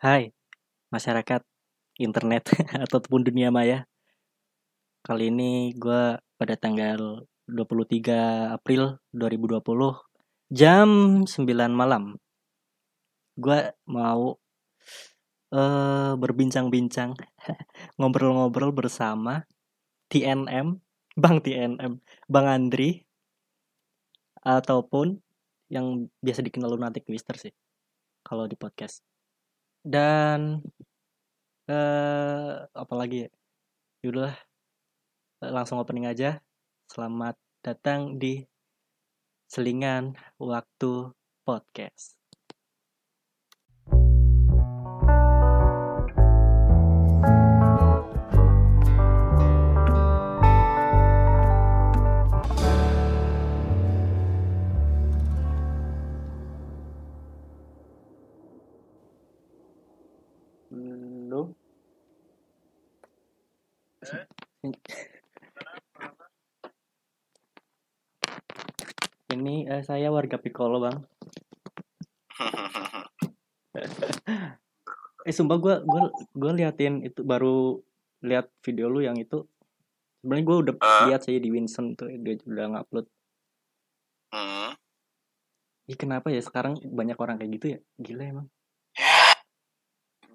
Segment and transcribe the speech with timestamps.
[0.00, 0.32] Hai,
[0.88, 1.44] masyarakat
[2.00, 2.48] internet
[2.88, 3.84] ataupun dunia maya.
[5.04, 9.60] Kali ini gue pada tanggal 23 April 2020
[10.56, 10.88] jam
[11.28, 11.28] 9
[11.76, 12.16] malam.
[13.36, 14.40] Gue mau
[15.52, 17.12] eh berbincang-bincang,
[18.00, 19.44] ngobrol-ngobrol bersama
[20.08, 20.80] TNM,
[21.12, 23.04] Bang TNM, Bang Andri,
[24.48, 25.20] ataupun
[25.68, 27.52] yang biasa dikenal lunatic twister sih,
[28.24, 29.04] kalau di podcast.
[29.80, 30.60] Dan
[31.64, 33.28] eh apalagi ya?
[34.04, 34.36] Yaudah,
[35.40, 36.44] langsung opening aja.
[36.84, 38.44] Selamat datang di
[39.48, 41.16] Selingan Waktu
[41.48, 42.19] Podcast.
[69.30, 70.98] Ini eh, saya warga Piccolo bang.
[75.20, 76.02] Eh sumpah gue gue
[76.32, 77.76] gue liatin itu baru
[78.24, 79.44] lihat video lu yang itu.
[80.24, 81.04] Sebenarnya gue udah Ah.
[81.12, 83.04] lihat saya di Winston tuh dia udah ngupload.
[84.32, 84.72] Hmm.
[85.92, 87.78] Ih kenapa ya sekarang banyak orang kayak gitu ya?
[88.00, 88.46] Gila emang.
[88.96, 89.36] Ya,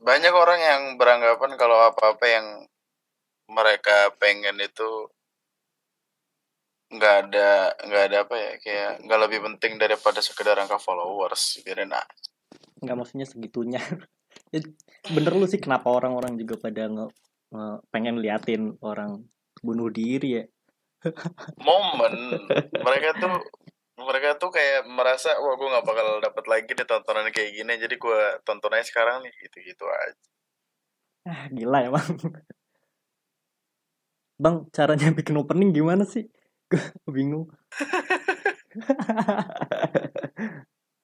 [0.06, 2.70] banyak orang yang beranggapan kalau apa-apa yang
[3.50, 5.10] mereka pengen itu
[6.86, 11.92] nggak ada nggak ada apa ya kayak nggak lebih penting daripada sekedar angka followers biarin
[11.92, 12.06] aja.
[12.82, 13.82] Nggak maksudnya segitunya.
[14.52, 14.60] Ya,
[15.08, 17.08] Bener lu sih kenapa orang-orang juga pada nge,
[17.56, 19.24] nge- pengen liatin orang
[19.64, 20.44] bunuh diri ya?
[21.68, 22.14] momen
[22.76, 23.32] mereka tuh
[23.96, 27.96] mereka tuh kayak merasa wah gue nggak bakal dapat lagi nih tontonan kayak gini jadi
[27.96, 30.20] gue tonton aja sekarang nih gitu gitu aja
[31.26, 32.06] Ah, gila emang.
[34.36, 36.28] Bang, caranya bikin opening gimana sih?
[36.68, 36.82] Gue
[37.14, 37.48] bingung.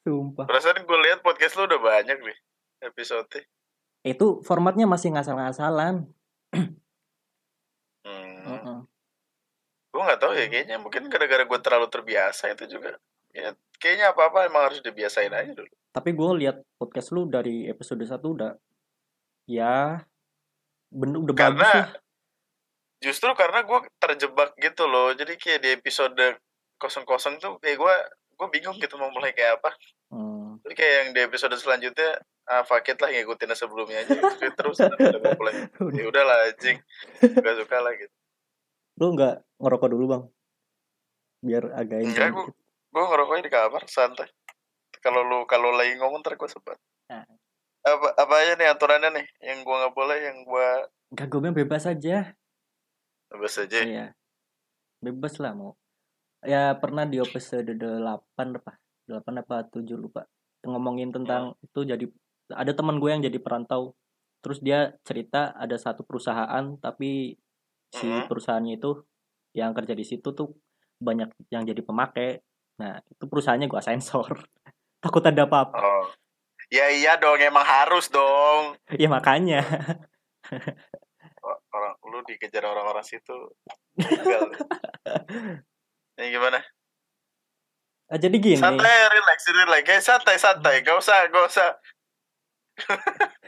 [0.01, 0.49] Sumpah.
[0.49, 2.37] perasaan gue lihat podcast lu udah banyak nih
[2.81, 3.29] episode
[4.01, 6.09] Itu formatnya masih ngasal-ngasalan.
[8.01, 8.79] hmm.
[9.93, 12.97] Gue nggak tahu ya kayaknya mungkin gara-gara gue terlalu terbiasa itu juga
[13.31, 18.01] ya kayaknya apa-apa emang harus dibiasain aja dulu Tapi gue lihat podcast lu dari episode
[18.01, 18.57] 1 udah
[19.45, 20.01] ya
[20.89, 21.87] bener udah Karena- bagus lah.
[23.01, 26.37] Justru karena gue terjebak gitu loh jadi kayak di episode
[26.77, 27.93] kosong-kosong tuh kayak gue
[28.35, 29.73] gue bingung gitu mau mulai kayak apa
[30.11, 30.59] Hmm.
[30.67, 34.43] Jadi kayak yang di episode selanjutnya ah fuck it lah ngikutin yang sebelumnya aja gitu.
[34.59, 35.53] terus udah mulai
[35.95, 36.83] ya udahlah anjing
[37.23, 38.11] gak suka lah gitu
[38.99, 40.23] Lu nggak ngerokok dulu bang?
[41.39, 42.45] Biar agak enggak gue
[42.91, 44.27] gue ngerokoknya di kamar santai
[44.99, 46.75] kalau lu kalau lagi ngomong ntar gue sebat
[47.07, 47.23] Ah.
[47.81, 50.67] apa apa aja nih aturannya nih yang gue nggak boleh yang gue
[51.11, 52.35] Gak gue bilang bebas aja.
[53.31, 54.05] Bebas aja Iya.
[54.99, 55.73] Bebas lah mau.
[56.41, 58.05] Ya pernah di episode 8
[58.53, 58.77] apa?
[59.07, 60.27] 8 apa 7 lupa.
[60.61, 62.05] Ngomongin tentang itu jadi
[62.51, 63.97] ada teman gue yang jadi perantau.
[64.41, 67.33] Terus dia cerita ada satu perusahaan tapi
[67.89, 68.25] si Mhm.
[68.27, 69.01] perusahaannya itu
[69.53, 70.53] yang kerja di situ tuh
[70.97, 72.41] banyak yang jadi pemakai.
[72.77, 74.25] Nah, itu perusahaannya gua sensor.
[75.03, 75.77] Takut ada apa-apa.
[75.77, 76.05] oh
[76.71, 79.59] ya iya dong emang harus dong Ya makanya.
[82.21, 83.33] lu dikejar orang-orang situ
[83.97, 84.53] tinggal
[86.15, 86.61] ini gimana
[88.05, 88.59] Ah, jadi gini.
[88.59, 91.69] santai relax relax kayak santai santai gak usah gak usah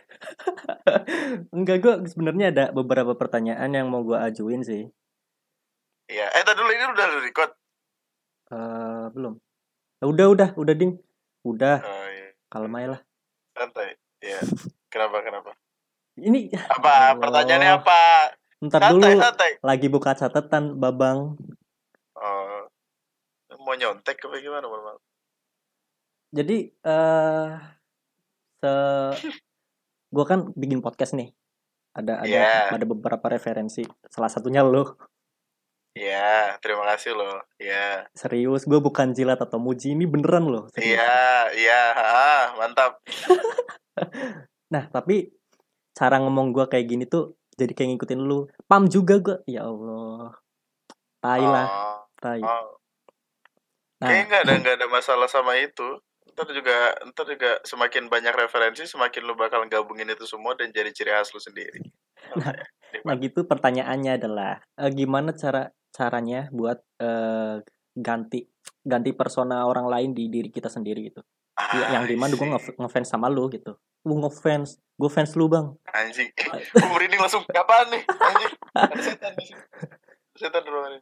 [1.52, 4.88] Enggak gue sebenarnya ada beberapa pertanyaan yang mau gua ajuin sih.
[6.08, 7.52] Iya, eh tadi dulu ini udah lu record.
[8.52, 9.34] Eh belum.
[10.00, 11.00] Ya udah udah udah ding.
[11.44, 13.02] Udah, Oh iya, kalem aja lah.
[13.52, 14.00] santai.
[14.20, 14.40] Iya.
[14.88, 15.52] Kenapa kenapa?
[16.16, 18.00] Ini Apa Ya pertanyaannya apa?
[18.64, 19.52] Ntar Santai dulu santai.
[19.60, 21.36] lagi buka catatan Babang.
[22.16, 22.62] Oh.
[23.60, 25.00] Mau nyontek apa gimana, Bang?
[26.32, 27.48] Jadi eh
[28.58, 28.74] se
[30.10, 31.36] gua kan bikin podcast nih.
[31.94, 32.54] Ada ada Iya.
[32.74, 33.84] ada beberapa referensi.
[34.08, 34.96] Salah satunya lo.
[35.94, 37.38] Iya, terima kasih loh.
[37.62, 38.10] Iya.
[38.18, 40.66] Serius, gue bukan jilat atau muji ini beneran loh.
[40.74, 42.98] Iya, iya, ah, mantap.
[44.74, 45.30] Nah, tapi
[45.94, 48.52] cara ngomong gua kayak gini tuh jadi kayak ngikutin lu.
[48.68, 49.38] Pam juga gua.
[49.48, 50.36] Ya Allah.
[51.24, 52.44] Tai lah, Oh, tai.
[52.44, 52.76] oh.
[54.04, 56.04] Nah, Kayaknya nggak ada nggak ada masalah sama itu.
[56.36, 60.92] Ntar juga ntar juga semakin banyak referensi, semakin lu bakal gabungin itu semua dan jadi
[60.92, 61.80] ciri khas lu sendiri.
[63.08, 67.64] nah gitu pertanyaannya adalah eh, gimana cara caranya buat eh,
[67.96, 68.44] ganti
[68.84, 71.24] ganti persona orang lain di diri kita sendiri gitu.
[71.72, 73.74] Ya, yang di mana gue nge- ngefans sama lu gitu.
[74.04, 75.74] Lu ngefans gue fans lu bang.
[75.90, 76.30] Anjing.
[76.74, 78.04] Gue merinding langsung apaan nih?
[78.06, 78.52] Anjing.
[78.74, 79.64] Ada setan di sini.
[80.30, 81.00] Ada setan ini.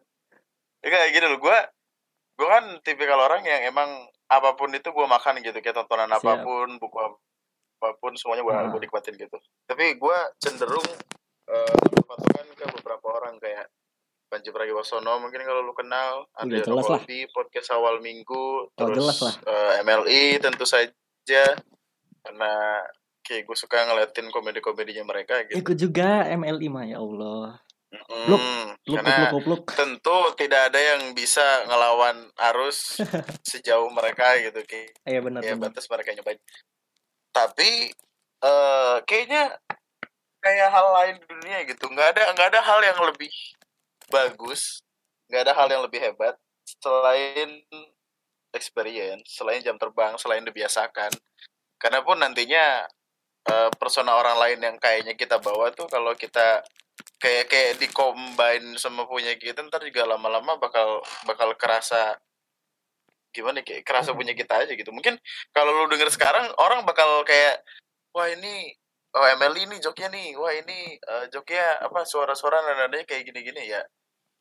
[0.80, 1.58] Ya kayak gini loh gue
[2.34, 3.90] gue kan tipikal orang yang emang
[4.26, 6.24] apa pun itu gue makan gitu kayak tontonan Siap.
[6.24, 8.70] apa pun buku apa pun semuanya gue Ah.
[8.70, 9.38] gue nikmatin gitu.
[9.64, 10.88] Tapi gue cenderung
[11.48, 13.68] eh, berpatokan ke beberapa orang kayak
[14.32, 16.24] Panji Pragiwaksono mungkin kalau lu kenal.
[16.48, 17.04] Jelas lah.
[17.04, 19.34] Rokolbi podcast awal minggu Oh, terus jelas lah.
[19.44, 21.44] eh, MLI tentu saja.
[22.24, 22.80] Karena
[23.22, 25.60] kayak gue suka ngeliatin komedi-komedinya mereka gitu.
[25.60, 27.60] Ikut juga MLI mah ya Allah.
[27.92, 28.40] Mm, Luk,
[28.88, 32.24] lu karena kupluk kupluk tentu tidak ada yang bisa ngelawan
[32.56, 33.04] arus
[33.52, 34.64] sejauh mereka gitu.
[34.64, 35.76] Kayak iya benar ya benar.
[35.76, 36.40] batas mereka nyobain.
[37.36, 37.92] Tapi
[38.42, 39.60] eh kayaknya
[40.40, 41.84] kayak hal lain di dunia gitu.
[41.92, 43.32] Nggak ada nggak ada hal yang lebih
[44.12, 44.84] bagus
[45.32, 46.36] nggak ada hal yang lebih hebat
[46.84, 47.64] selain
[48.52, 51.12] experience selain jam terbang selain dibiasakan.
[51.80, 52.86] Karena pun nantinya
[53.48, 56.62] eh, persona orang lain yang kayaknya kita bawa tuh kalau kita
[57.18, 62.18] kayak kayak dicombine sama punya kita ntar juga lama-lama bakal bakal kerasa
[63.32, 64.92] gimana ya, kayak kerasa punya kita aja gitu.
[64.92, 65.16] Mungkin
[65.56, 67.64] kalau lu denger sekarang orang bakal kayak
[68.12, 68.76] wah ini
[69.16, 70.36] oh ML ini joknya nih.
[70.36, 73.72] Wah ini eh, joknya apa suara-suara nadanya kayak gini-gini.
[73.72, 73.82] Ya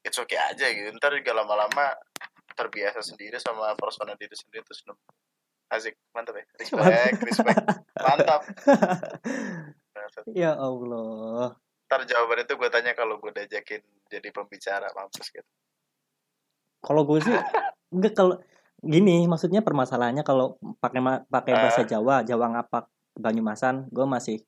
[0.05, 0.91] it's okay aja gitu.
[0.97, 1.95] Ntar juga lama-lama
[2.55, 4.85] terbiasa sendiri sama persona diri sendiri terus
[5.71, 6.45] asik mantap ya.
[6.61, 7.65] Respect respect.
[7.97, 8.41] Mantap.
[10.35, 11.55] Ya Allah.
[11.87, 13.79] Ntar jawaban itu gue tanya kalau gue diajakin
[14.11, 15.47] jadi pembicara mampus gitu.
[16.83, 17.31] Kalau gue sih
[17.95, 18.41] enggak kalau
[18.81, 24.43] gini maksudnya permasalahannya kalau pakai pakai bahasa Jawa Jawa ngapak Banyumasan gue masih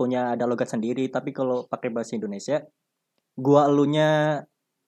[0.00, 1.12] punya ada logat sendiri.
[1.12, 2.64] Tapi kalau pakai bahasa Indonesia
[3.36, 4.40] gua elunya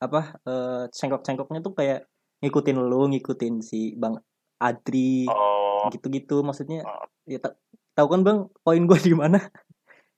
[0.03, 2.11] apa eh, cengkok-cengkoknya tuh kayak
[2.43, 4.19] ngikutin lu ngikutin si Bang
[4.59, 7.07] Adri oh gitu-gitu maksudnya Oh.
[7.27, 7.59] ya ta-
[7.95, 9.39] tahu kan Bang poin gua di mana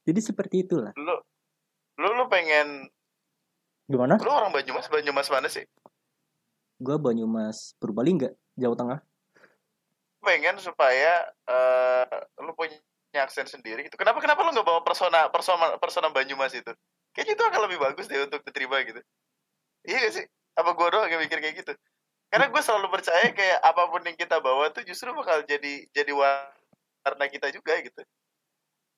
[0.09, 1.15] jadi seperti itulah lu
[2.01, 2.89] lu lu pengen
[3.85, 5.65] gimana lu orang Banyumas Banyumas mana sih
[6.81, 9.01] gua Banyumas Purbalingga Jawa Tengah
[10.25, 12.09] pengen supaya eh
[12.41, 12.81] lu punya
[13.21, 13.95] aksen sendiri gitu.
[14.01, 16.73] Kenapa kenapa lu nggak bawa persona persona persona Banyumas itu?
[17.13, 19.05] Kayaknya itu akan lebih bagus deh untuk diterima gitu.
[19.85, 20.27] Iya gak sih?
[20.57, 21.73] Apa gua doang yang mikir kayak gitu?
[22.33, 26.11] Karena gue selalu percaya kayak apa pun yang kita bawa tuh justru bakal jadi jadi
[26.11, 28.03] warna kita juga gitu.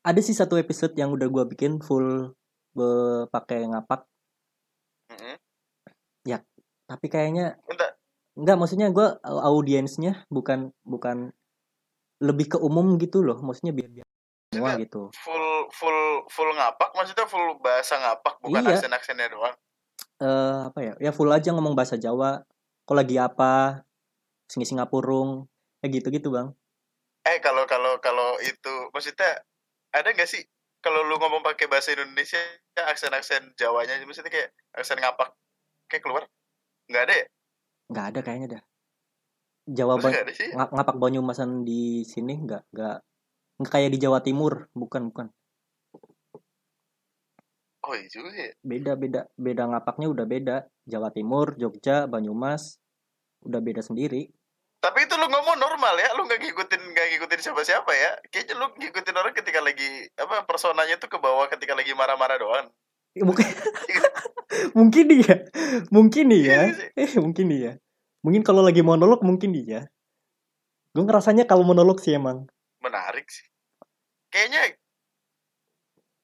[0.06, 2.30] ada sih satu episode yang udah gua bikin full
[2.70, 4.06] be- pakai ngapak
[5.10, 5.34] Mm-mm.
[6.86, 7.90] tapi kayaknya Entah,
[8.38, 11.34] Enggak, maksudnya gue audiensnya bukan bukan
[12.22, 14.06] lebih ke umum gitu loh, maksudnya biar biar
[14.54, 15.10] semua gitu.
[15.10, 16.00] full full
[16.30, 18.78] full ngapak maksudnya full bahasa ngapak bukan Iya.
[18.78, 19.56] aksen aksennya doang.
[20.16, 20.92] Eh apa ya?
[20.96, 22.40] Ya full aja ngomong bahasa Jawa.
[22.88, 23.84] Kok lagi apa?
[24.46, 25.44] Singi Singapurung,
[25.82, 26.54] ya gitu-gitu bang.
[27.26, 29.42] Eh kalau kalau kalau itu maksudnya
[29.90, 30.46] ada nggak sih
[30.78, 32.38] kalau lu ngomong pakai bahasa Indonesia
[32.78, 35.34] aksen-aksen Jawanya maksudnya kayak aksen ngapak
[35.90, 36.22] kayak keluar
[36.86, 37.26] nggak ada ya?
[37.90, 38.62] Nggak ada kayaknya dah.
[39.66, 40.48] Jawa Masa Ba- nggak ada sih?
[40.54, 42.96] nga- ngapak Banyumasan di sini nggak nggak
[43.58, 45.26] nggak kayak di Jawa Timur, bukan bukan.
[47.86, 48.50] Oh iya juga ya.
[48.66, 50.56] Beda beda beda ngapaknya udah beda.
[50.90, 52.82] Jawa Timur, Jogja, Banyumas
[53.46, 54.26] udah beda sendiri.
[54.82, 58.10] Tapi itu lu ngomong normal ya, lu nggak ngikutin nggak ngikutin siapa-siapa ya.
[58.30, 62.66] Kayaknya lu ngikutin orang ketika lagi apa personanya tuh ke bawah ketika lagi marah-marah doang.
[63.16, 63.48] Eh, Mungkin
[64.76, 65.36] mungkin dia,
[65.88, 66.70] mungkin dia.
[66.70, 67.06] Iya.
[67.06, 67.72] Eh, mungkin dia.
[68.22, 69.90] Mungkin kalau lagi monolog mungkin dia.
[70.90, 72.48] Gue ngerasanya kalau monolog sih emang.
[72.81, 73.46] Menarik sih.
[74.32, 74.76] Kayaknya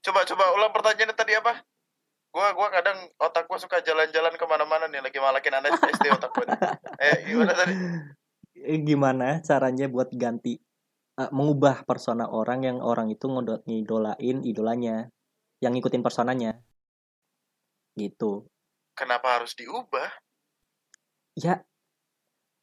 [0.03, 1.63] coba coba ulang pertanyaannya tadi apa?
[2.33, 6.31] Gua gua kadang otak gua suka jalan-jalan ke mana-mana nih lagi malakin anak SD otak
[6.33, 6.45] gua.
[6.49, 6.59] nih.
[6.99, 7.75] Eh gimana tadi?
[8.63, 10.55] Eh, Gimana caranya buat ganti
[11.13, 15.09] eh, mengubah persona orang yang orang itu ngidolain idolanya,
[15.59, 16.57] yang ngikutin personanya.
[17.93, 18.49] Gitu.
[18.97, 20.09] Kenapa harus diubah?
[21.37, 21.65] Ya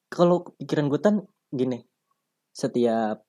[0.10, 1.16] kalau pikiran gue kan
[1.50, 1.86] gini.
[2.50, 3.22] Setiap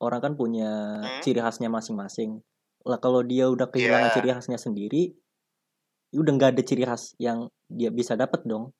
[0.00, 1.20] orang kan punya Hmm.
[1.20, 2.40] ciri khasnya masing-masing.
[2.86, 4.14] Lah kalau dia udah kehilangan Iya.
[4.14, 5.02] ciri khasnya sendiri,
[6.08, 8.70] ya udah nggak ada ciri khas yang dia bisa dapat dong.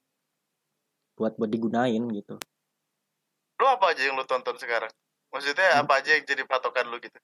[1.14, 2.38] Buat buat digunain gitu.
[3.56, 4.92] Lu apa aja yang lu tonton sekarang?
[5.28, 5.82] Maksudnya Hmm.
[5.82, 7.18] apa aja yang jadi patokan lu gitu?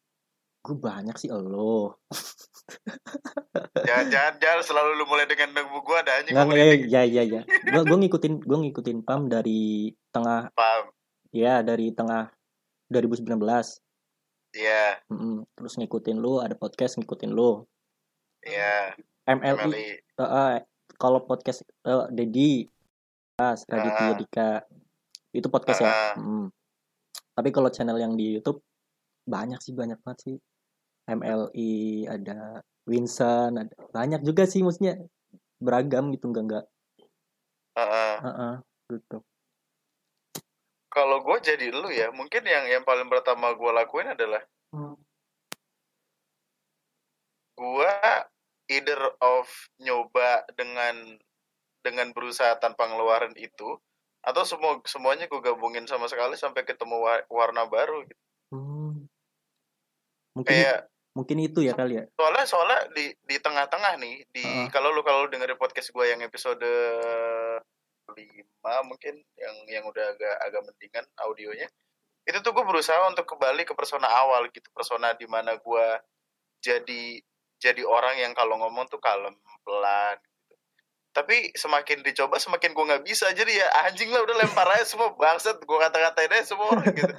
[0.62, 1.98] Gue banyak sih lo.
[3.82, 6.54] Jangan jangan jangan selalu lu mulai dengan nunggu gua ada anjing Nggak,
[6.86, 7.40] ya, ya, ya, ya.
[7.44, 10.94] Gue gue ngikutin gue ngikutin Pam dari tengah Paham.
[11.30, 12.30] ya dari tengah
[12.88, 13.42] 2019.
[14.52, 15.48] Iya, Mm-mm.
[15.56, 17.64] Terus ngikutin lu, ada podcast ngikutin lu.
[18.42, 18.92] iya.
[19.22, 19.86] MLI Emily.
[19.96, 20.56] Eh, eh,
[20.98, 22.66] kalau podcast eh, Dedi
[23.38, 24.14] Mas Raditya Ah.
[24.14, 24.48] Dika
[25.30, 26.14] itu podcast ya Ah.
[26.18, 26.50] Mm.
[27.32, 28.60] tapi kalau channel yang di YouTube
[29.24, 30.36] banyak sih banyak banget sih
[31.06, 31.72] MLI
[32.04, 35.00] ada Winston ada banyak juga sih maksudnya
[35.56, 36.64] beragam gitu enggak enggak
[37.72, 38.14] Heeh.
[38.20, 38.54] Heeh,
[38.90, 39.16] gitu
[40.92, 44.96] kalau gue jadi lu ya mungkin yang yang paling pertama gue lakuin adalah Hmm.
[47.52, 47.92] gue
[48.68, 51.20] either of nyoba dengan
[51.80, 53.76] dengan berusaha tanpa ngeluarin itu
[54.22, 58.22] atau semua semuanya gue gabungin sama sekali sampai ketemu wa- warna baru gitu.
[58.52, 59.08] Hmm.
[60.32, 60.78] mungkin kayak
[61.12, 64.66] mungkin itu ya kali ya soalnya soalnya di di tengah-tengah nih di Heeh.
[64.72, 66.64] kalau lu kalau dengerin podcast gue yang episode
[68.14, 71.68] 5 mungkin yang yang udah agak agak mendingan audionya.
[72.22, 75.86] Itu tuh gue berusaha untuk kembali ke persona awal gitu persona di mana gue
[76.62, 77.18] jadi
[77.58, 80.54] jadi orang yang kalau ngomong tuh kalem pelan gitu.
[81.14, 83.30] tapi semakin dicoba semakin gue nggak bisa.
[83.34, 87.14] Jadi ya anjing lah udah lempar aja semua bangsat gue kata-katain aja semua orang gitu.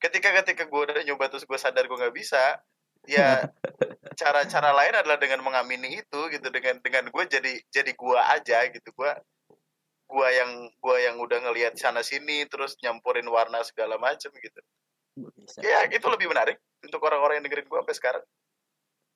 [0.00, 2.60] Ketika ketika gue udah nyoba terus gue sadar gue nggak bisa
[3.08, 3.48] ya
[4.16, 8.88] cara-cara lain adalah dengan mengamini itu gitu dengan dengan gue jadi jadi gue aja gitu.
[8.92, 9.12] Gue
[10.10, 14.60] gue yang gue yang udah ngelihat sana sini terus nyampurin warna segala macem gitu.
[15.38, 15.62] Bisa.
[15.62, 18.24] Ya itu lebih menarik untuk orang-orang yang dengerin gue sampai sekarang.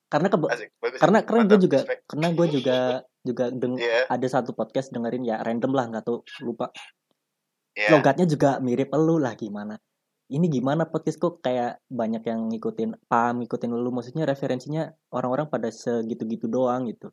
[0.05, 0.99] Karena keba- asik bagus.
[1.01, 2.01] karena karena gue Mantap, juga respect.
[2.07, 2.77] karena gue juga
[3.27, 6.69] juga deng Iya, ada satu podcast dengerin ya random lah nggak tahu lupa.
[7.75, 7.91] Iya.
[7.91, 9.75] logatnya juga mirip lu lah gimana?
[10.25, 15.67] Ini gimana podcast kok kayak banyak yang ngikutin pam ngikutin lu maksudnya referensinya orang-orang pada
[15.67, 17.11] segitu-gitu doang gitu.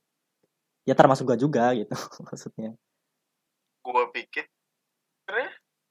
[0.86, 1.92] Ya termasuk gua juga gitu
[2.30, 2.78] maksudnya
[3.82, 4.44] gue pikir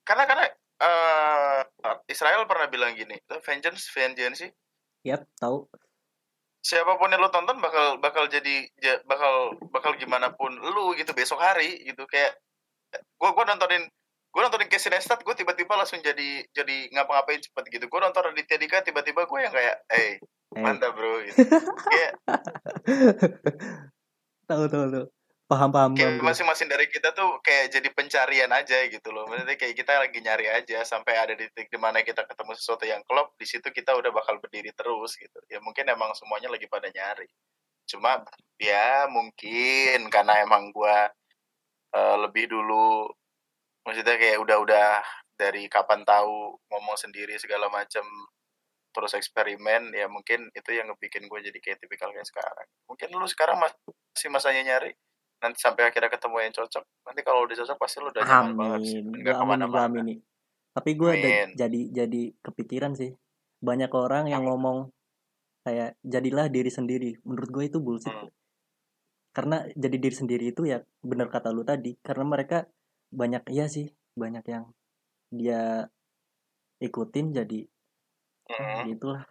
[0.01, 0.45] karena karena
[0.81, 1.59] eh,
[2.07, 4.51] Israel pernah bilang gini vengeance vengeance sih
[5.01, 5.65] yap tahu.
[6.61, 11.09] Siapa pun yang lu tonton bakal bakal jadi ja- bakal bakal gimana pun lu gitu
[11.17, 12.37] besok hari gitu kayak
[13.17, 13.89] gua gua nontonin
[14.29, 17.89] gua nontonin Casey Neistat gue tiba-tiba langsung jadi jadi ngapa-ngapain cepet gitu.
[17.89, 20.21] Gua nonton Raditya Dika tiba-tiba gue yang kayak eh
[20.53, 21.49] eh mantap bro gitu.
[21.89, 22.11] kayak
[24.49, 25.05] tahu tahu tahu
[25.51, 29.27] paham paham kayak masing-masing dari kita tuh kayak jadi pencarian aja gitu loh.
[29.27, 32.87] Maksudnya kayak kita lagi nyari aja sampai ada di titik di mana kita ketemu sesuatu
[32.87, 35.39] yang klop di situ kita udah bakal berdiri terus gitu.
[35.51, 37.27] Ya mungkin emang semuanya lagi pada nyari.
[37.83, 38.23] Cuma
[38.55, 41.11] ya mungkin karena emang gua
[41.91, 43.11] eh, lebih dulu
[43.83, 45.03] maksudnya kayak udah-udah
[45.35, 48.05] dari kapan tahu ngomong sendiri segala macam
[48.91, 52.67] terus eksperimen ya mungkin itu yang ngebikin gue jadi kayak tipikal kayak sekarang.
[52.87, 54.95] Mungkin lu sekarang masih masanya nyari
[55.41, 56.83] nanti sampai akhirnya ketemu yang cocok.
[57.09, 58.99] Nanti kalau udah cocok pasti lu udah nyaman banget sih.
[59.01, 60.19] Amin nggak amin gua ke mana-mana amin nih.
[60.71, 61.47] Tapi gue Amin.
[61.57, 63.11] jadi jadi kepikiran sih.
[63.59, 64.87] Banyak orang yang ngomong
[65.61, 67.11] kayak jadilah diri sendiri.
[67.27, 68.13] Menurut gue itu bullshit.
[68.13, 68.29] Hmm.
[69.31, 71.95] karena jadi diri sendiri itu ya benar kata lu tadi.
[72.03, 72.67] Karena mereka
[73.15, 74.67] banyak iya sih banyak yang
[75.31, 75.87] dia
[76.79, 77.67] ikutin jadi
[78.51, 78.83] Mm.
[78.91, 79.23] gitulah.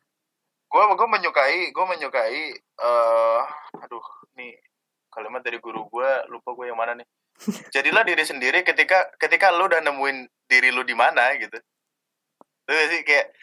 [0.73, 3.43] Gue gue menyukai gue menyukai eh
[3.77, 4.57] aduh nih
[5.11, 7.07] kalimat dari guru gue lupa gue yang mana nih.
[7.75, 11.59] Jadilah diri sendiri ketika ketika lu udah nemuin diri lu di mana gitu.
[12.65, 13.03] Terus sih?
[13.03, 13.35] Kayak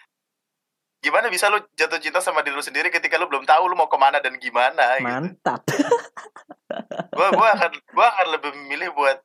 [1.03, 3.91] gimana bisa lu jatuh cinta sama diri lu sendiri ketika lu belum tahu lu mau
[3.91, 5.07] ke mana dan gimana gitu?
[5.07, 5.61] Mantap.
[7.13, 9.17] Gue gua akan gua akan lebih memilih buat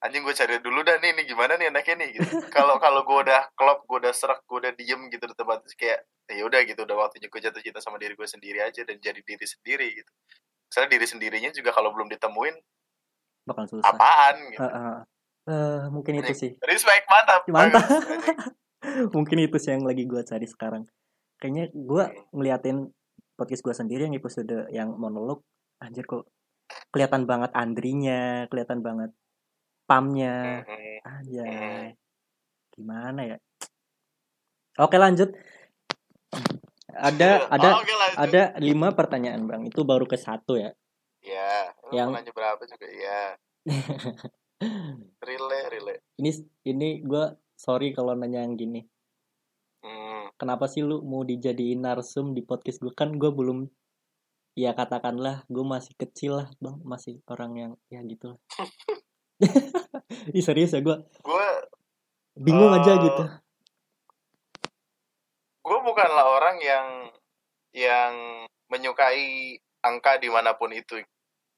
[0.00, 2.40] anjing gue cari dulu dah nih, nih gimana nih enaknya nih gitu.
[2.48, 6.08] Kalau kalau gue udah klop, gue udah serak, gue udah diem gitu di tempat kayak
[6.24, 6.80] ya udah gitu.
[6.88, 10.12] Udah waktunya gue jatuh cinta sama diri gue sendiri aja dan jadi diri sendiri gitu.
[10.70, 12.54] Misalnya diri sendirinya juga kalau belum ditemuin
[13.42, 14.62] bakal susah apaan gitu.
[14.62, 14.98] Eh, eh.
[15.50, 17.42] Eh, mungkin itu sih Respect mantap.
[17.50, 17.82] Mantap.
[19.16, 20.86] Mungkin itu sih yang lagi gue cari sekarang
[21.36, 22.22] kayaknya gue Hmm.
[22.32, 22.78] ngeliatin
[23.34, 25.40] podcast gue sendiri yang episode yang monolog
[25.80, 26.28] anjir kok
[26.92, 29.10] kelihatan banget Andrinya kelihatan banget
[29.84, 30.62] pamnya
[31.02, 31.88] aja Hmm.
[32.70, 33.36] gimana ya
[34.76, 35.32] oke lanjut
[36.92, 38.18] ada ada Oke, lanjut.
[38.18, 40.72] ada lima pertanyaan bang itu baru ke satu ya
[41.20, 43.20] Ya, Yang- nanya berapa juga ya.
[45.20, 45.96] Relay, relay.
[46.16, 46.30] ini
[46.62, 48.84] ini gue sorry kalau nanya yang gini
[49.80, 50.28] Hmm.
[50.34, 53.64] kenapa sih lu mau dijadiin narsum di podcast gue kan gue belum
[54.52, 58.38] ya katakanlah gue masih kecil lah bang masih orang yang ya gitu lah
[60.36, 61.46] Ih serius ya gue Gue
[62.34, 63.24] bingung aja Eh, gitu
[65.60, 66.86] gue bukanlah orang yang
[67.70, 68.12] yang
[68.70, 71.00] menyukai angka di mana pun itu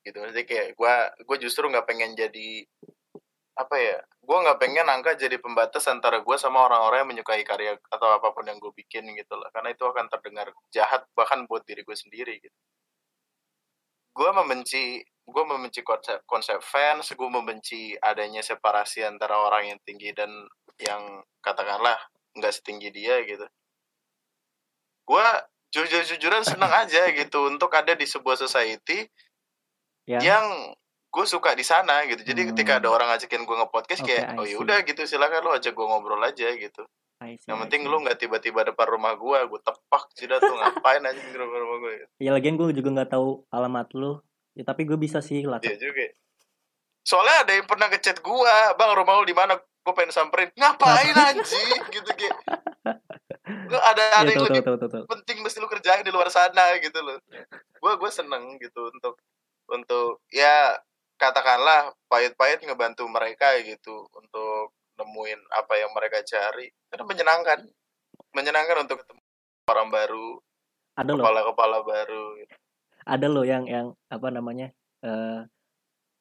[0.03, 0.19] gitu.
[0.19, 2.67] Jadi kayak gue gue justru nggak pengen jadi
[3.53, 7.77] apa ya gue nggak pengen angka jadi pembatas antara gue sama orang-orang yang menyukai karya
[7.93, 11.61] atau apa pun yang gue bikin gitu lah karena itu akan terdengar jahat bahkan buat
[11.69, 12.59] diri gue sendiri gitu.
[14.17, 20.11] Gue membenci gue membenci konsep konsep fans gue membenci adanya separasi antara orang yang tinggi
[20.11, 20.33] dan
[20.83, 21.95] yang katakanlah
[22.35, 23.47] nggak setinggi dia gitu
[25.03, 25.27] gue
[25.71, 29.09] jujur-jujuran senang aja gitu untuk ada di sebuah society
[30.03, 30.19] Ya.
[30.19, 30.75] yang
[31.09, 32.97] gue suka di sana gitu jadi ketika ada Hmm.
[32.97, 34.59] orang ngajakin gue nge-podcast Oke, kayak oh ya see.
[34.59, 36.83] udah gitu silakan lo ajak gue ngobrol aja gitu
[37.23, 40.99] I see, yang penting lu nggak tiba-tiba depan rumah gue gue tepak sudah tuh ngapain
[41.01, 44.19] aja di depan rumah gue Ya lagian gue juga nggak tahu alamat lu.
[44.53, 45.57] Ya, tapi gue bisa sih lah.
[45.59, 46.13] Iya juga.
[47.01, 50.51] Soalnya ada yang pernah ngechat gua, "Bang, rumah lu di mana?" Gue pengen samperin.
[50.53, 51.79] Ngapain anjing?
[51.89, 52.37] gitu kayak.
[53.69, 54.91] Lu ada ada Iya yang tahu lebih tahu tahu tahu.
[54.93, 55.05] tahu.
[55.19, 57.19] penting mesti lu kerjain di luar sana gitu loh.
[57.81, 59.15] Gua gue seneng gitu untuk
[59.71, 60.77] untuk ya
[61.17, 66.69] katakanlah pahit-pahit ngebantu mereka gitu untuk nemuin apa yang mereka cari.
[66.91, 67.61] Karena menyenangkan.
[68.33, 69.21] Menyenangkan untuk ketemu
[69.69, 70.29] orang baru,
[70.97, 72.25] Ada loh, kepala-kepala baru.
[72.41, 72.55] Gitu.
[73.03, 74.71] ada loh yang yang apa namanya?
[75.03, 75.41] Eh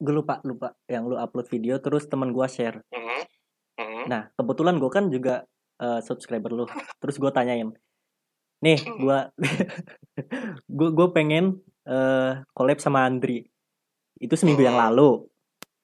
[0.02, 2.82] gue lupa lupa yang lu upload video terus teman gue share.
[2.90, 3.20] Mhm.
[3.78, 4.02] Mhm.
[4.10, 5.46] Nah kebetulan gue kan juga
[5.82, 6.64] eh, subscriber lu.
[6.96, 7.68] Terus gue tanyain,
[8.60, 9.18] nih gue
[10.68, 13.50] gue gue pengen eh collab sama Andri.
[14.16, 14.86] Itu seminggu yang Hmm.
[14.88, 15.26] lalu.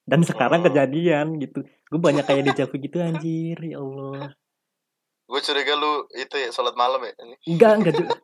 [0.06, 0.68] Dan sekarang Hmm.
[0.70, 1.60] kejadian gitu.
[1.84, 4.30] Gue banyak kayak dejavu gitu anjir ya Allah.
[5.26, 7.12] Gue curiga lu itu ya sholat malam ya.
[7.18, 7.34] Ini.
[7.46, 8.18] Enggak, enggak ju-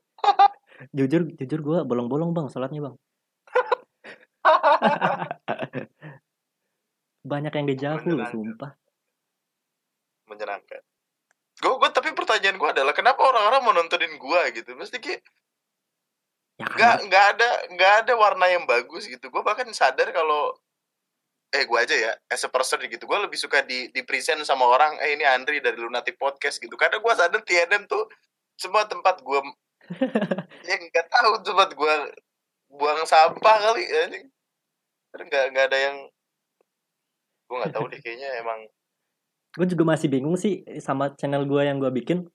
[0.94, 2.96] jujur jujur gue bolong-bolong bang sholatnya bang.
[7.24, 8.76] Banyak yang dejavu sumpah.
[10.24, 10.80] menyenangkan.
[11.54, 14.74] Gue, gue tapi pertanyaan gue adalah kenapa orang-orang mau nontonin gue gitu?
[14.74, 15.22] Mesti kayak
[16.54, 16.70] Ya
[17.02, 19.26] nggak ada nggak ada warna yang bagus gitu.
[19.26, 20.54] Gue bahkan sadar kalau
[21.54, 24.66] eh gue aja ya as a person gitu gue lebih suka di di present sama
[24.66, 28.10] orang eh ini Andri dari Lunatic Podcast gitu karena gue sadar TNM tuh
[28.58, 29.38] semua tempat gue
[30.66, 31.94] ya nggak tahu tempat gue
[32.74, 34.02] buang sampah kali ya
[35.14, 35.96] nggak nggak ada yang
[37.46, 38.66] gue nggak tahu deh kayaknya emang
[39.54, 42.26] gue juga masih bingung sih sama channel gue yang gue bikin.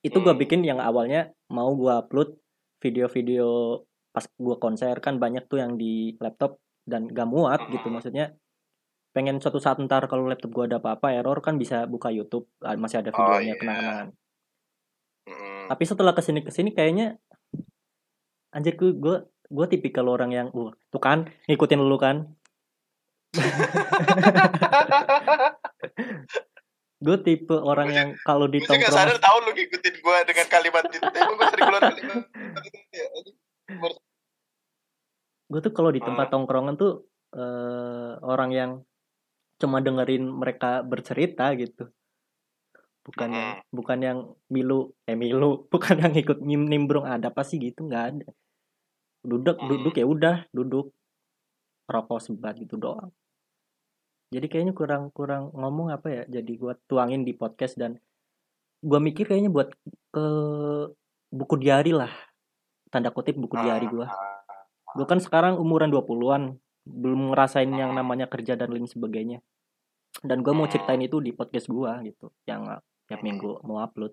[0.00, 0.40] Itu gue Hmm.
[0.40, 2.36] bikin yang awalnya mau gue upload
[2.80, 3.80] video-video
[4.10, 8.00] pas gue konser kan banyak tuh yang di laptop dan gak muat gitu Hmm.
[8.00, 8.34] maksudnya
[9.10, 12.74] pengen suatu saat ntar kalau laptop gue ada apa-apa error kan bisa buka YouTube ah,
[12.74, 13.58] masih ada Oh, videonya iya.
[13.58, 14.06] kenang-kenangan
[15.26, 17.18] mm, tapi setelah ke sini ke sini kayaknya
[18.50, 19.16] anjir gue gue
[19.50, 22.30] gue tipikal orang yang uh tuh kan ngikutin lu kan
[27.00, 30.16] gue tipe orang yang kalau di gue sih nggak sadar tongkrongan tahu lu ngikutin gue
[30.28, 31.00] dengan kalimat itu.
[31.00, 32.16] Emang gue sering keluar kalimat.
[35.50, 36.32] Gue tuh kalau di tempat Ah.
[36.32, 36.92] tongkrongan tuh
[37.30, 38.70] eh, orang yang
[39.56, 41.88] cuma dengerin mereka bercerita gitu.
[43.00, 43.72] Bukan yang Mm-mm.
[43.72, 44.18] bukan yang
[44.52, 47.56] milu eh milu bukan yang ikut nim nimbrung ada apa sih?
[47.56, 48.28] gitu nggak ada.
[49.24, 50.92] Duduk duduk ya udah duduk.
[51.90, 53.10] Rokok sebat gitu doang
[54.30, 57.98] jadi kayaknya kurang kurang ngomong apa ya jadi gua tuangin di podcast dan
[58.80, 59.74] gua mikir kayaknya buat
[60.10, 60.26] ke
[61.30, 62.10] buku diari lah
[62.90, 68.02] tanda kutip buku diari gua Ah, gue kan sekarang umuran 20-an belum ngerasain yang Hmm.
[68.02, 69.38] namanya kerja dan lain sebagainya
[70.26, 70.74] dan gue mau Hmm.
[70.74, 72.66] ceritain itu di podcast gue gitu yang
[73.06, 73.30] tiap Hmm.
[73.30, 74.10] minggu mau upload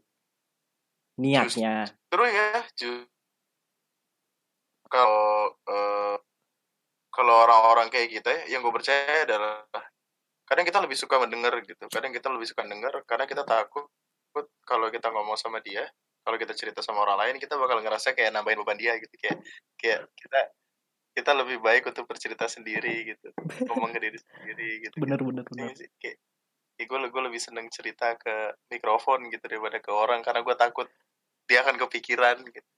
[1.17, 2.49] niatnya Terus ya
[4.87, 6.15] kalau eh,
[7.09, 9.65] kalau orang-orang kayak kita ya, yang gue percaya adalah
[10.47, 13.85] kadang kita lebih suka mendengar gitu kadang kita lebih suka mendengar karena kita takut
[14.63, 15.83] kalau kita ngomong sama dia
[16.23, 19.37] kalau kita cerita sama orang lain kita bakal ngerasa kayak nambahin beban dia gitu kayak
[19.75, 20.39] kayak kita
[21.17, 23.27] kita lebih baik untuk bercerita sendiri gitu
[23.67, 26.17] ngomong ke diri sendiri gitu bener-bener Iya bener sih, kayak
[26.77, 30.87] ya gue, gue lebih seneng cerita ke mikrofon gitu daripada ke orang karena gue takut
[31.49, 32.69] dia akan kepikiran gitu.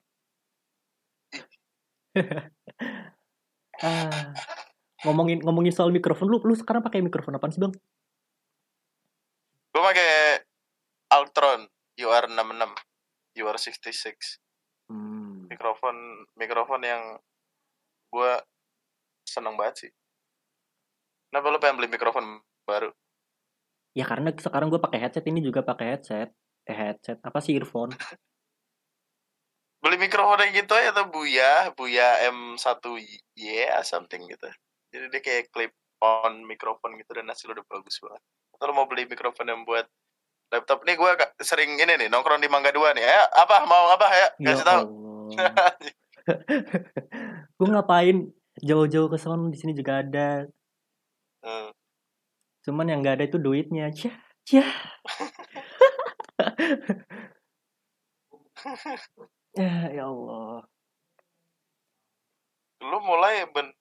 [3.83, 4.33] ah
[5.07, 7.73] ngomongin ngomongin soal mikrofon lu lu sekarang pakai mikrofon apa sih bang
[9.69, 10.41] Gue pakai
[11.13, 12.73] Altron UR66,
[13.37, 14.41] UR66
[14.89, 15.45] hmm.
[15.47, 15.95] mikrofon
[16.33, 17.01] mikrofon yang
[18.09, 18.31] gue
[19.29, 19.91] seneng banget sih.
[21.29, 22.89] Kenapa lo pengen beli mikrofon baru?
[23.97, 26.29] ya karena sekarang gue pakai headset ini juga pakai headset
[26.69, 27.93] eh headset apa sih earphone
[29.79, 33.47] Beli mikrofon yang gitu aja atau Buya, Buya M1Y
[33.87, 34.51] something gitu.
[34.89, 38.21] Jadi dia kayak clip on mikrofon gitu dan hasil udah bagus banget.
[38.55, 39.85] Atau lo mau beli mikrofon yang buat
[40.49, 40.81] laptop.
[40.85, 41.11] Nih gue
[41.45, 43.05] sering ini nih nongkrong di Mangga Dua nih.
[43.05, 43.65] Ya apa?
[43.69, 44.07] Mau apa?
[44.13, 44.83] Ya kasih tahu.
[47.57, 48.33] Gue ngapain?
[48.59, 50.43] Jauh-jauh ke sana di sini juga ada.
[51.39, 51.71] Hmm.
[52.67, 53.87] cuman yang nggak ada itu duitnya.
[53.95, 54.11] Cah,
[54.43, 54.71] cah.
[59.55, 60.67] ya ya Allah.
[62.83, 63.71] Lu mulai ben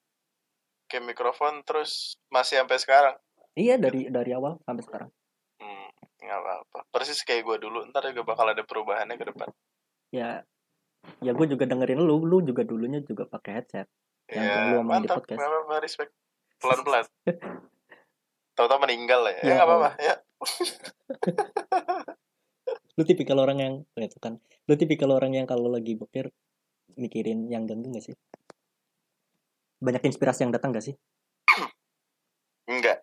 [0.88, 3.14] kayak mikrofon terus masih sampai sekarang.
[3.54, 5.10] Iya dari dari awal sampai sekarang.
[5.60, 5.88] Hmm.
[6.18, 6.78] nggak apa-apa.
[6.90, 9.48] Persis kayak gue dulu ntar juga bakal ada perubahannya ke depan.
[10.10, 10.42] Ya
[11.22, 13.86] ya gue juga dengerin lu lu juga dulunya juga pakai headset.
[14.28, 15.16] Yang ya lu omongin di mantap.
[15.22, 15.38] podcast.
[15.38, 16.12] Nggak apa-apa respect.
[16.58, 17.04] Pelan-pelan.
[18.58, 19.90] Tahu-tahu meninggal lah ya, Ya ya nggak apa-apa.
[20.02, 20.14] Ya.
[22.98, 24.42] Lu tipikal orang yang ya itu kan.
[24.66, 26.34] Lu tipikal orang yang kalau lagi boker
[26.98, 28.14] mikirin yang ganggu gak sih
[29.78, 30.94] banyak inspirasi yang datang gak sih?
[32.68, 33.02] Enggak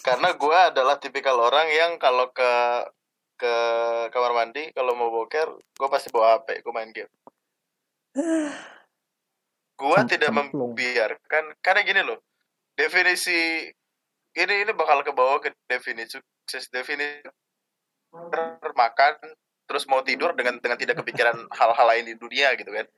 [0.00, 2.52] karena gue adalah tipikal orang yang kalau ke
[3.36, 3.54] ke
[4.12, 7.12] kamar mandi kalau mau boker gue pasti bawa HP gue main game.
[9.76, 12.20] Gue tidak membiarkan karena gini loh
[12.76, 13.68] definisi
[14.36, 17.20] ini ini bakal ke bawah ke definisi sukses definisi
[18.76, 19.14] makan
[19.68, 22.88] terus mau tidur dengan dengan tidak kepikiran hal-hal lain di dunia gitu kan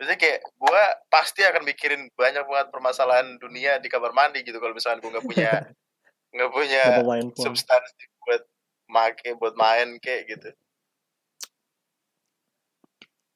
[0.00, 0.82] Biasanya kayak gue
[1.12, 5.26] pasti akan mikirin banyak banget permasalahan dunia di kamar mandi gitu kalau misalnya gue nggak
[5.28, 5.52] punya
[6.32, 6.84] nggak punya
[7.36, 8.42] substansi buat
[8.88, 10.48] make buat main kayak gitu.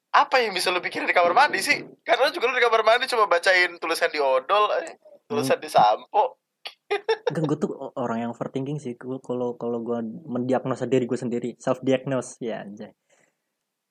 [0.09, 1.85] Apa yang bisa lu pikirin di kamar mandi sih?
[2.01, 4.97] Karena juga lu di kamar mandi cuma bacain tulisan di odol eh,
[5.29, 6.41] tulisan di sampo.
[7.29, 8.97] Enggak, gue tuh orang yang overthinking sih.
[8.97, 12.89] Gue kalau kalau gue mendiagnosa diri gue sendiri, self diagnose ya anjay.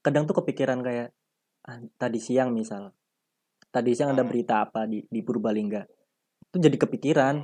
[0.03, 1.15] Kadang tuh kepikiran kayak
[1.97, 2.93] tadi siang misal.
[3.69, 4.31] Tadi siang ada Hmm.
[4.31, 5.83] berita apa di di Purbalingga.
[6.49, 7.37] Itu jadi kepikiran.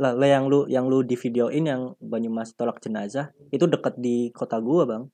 [0.00, 4.32] Lah, lah yang lu yang lu di videoin yang Banyumas tolak jenazah itu deket di
[4.32, 5.04] kota gua, Bang.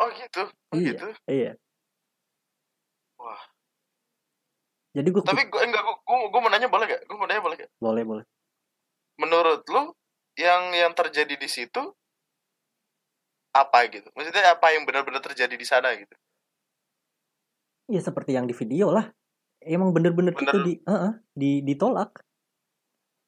[0.00, 0.86] oh gitu oh Iya.
[0.96, 1.52] gitu Iya.
[3.20, 3.42] Wah.
[4.90, 5.94] Jadi gue tapi gue enggak gue
[6.32, 8.24] gue mau nanya boleh gak gue mau nanya boleh gak boleh boleh.
[9.20, 9.92] menurut lu
[10.34, 11.78] yang yang terjadi di situ
[13.52, 16.16] apa gitu maksudnya apa yang benar-benar terjadi di sana gitu
[17.90, 19.10] Ya seperti yang di video lah.
[19.60, 20.46] Emang bener-bener Bener.
[20.48, 22.22] itu di, Heeh, di ditolak.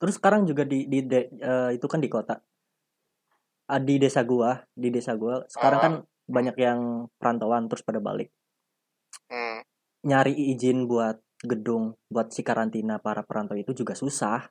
[0.00, 2.38] Terus sekarang juga di di de- eh, itu kan di kota.
[3.68, 5.84] Ah, di desa gua, di desa gua sekarang Ah.
[5.84, 5.92] kan
[6.26, 6.80] banyak yang
[7.18, 8.30] perantauan terus pada balik.
[9.28, 9.60] hmm.
[10.08, 14.46] Nyari izin buat gedung buat si karantina para perantau itu juga susah.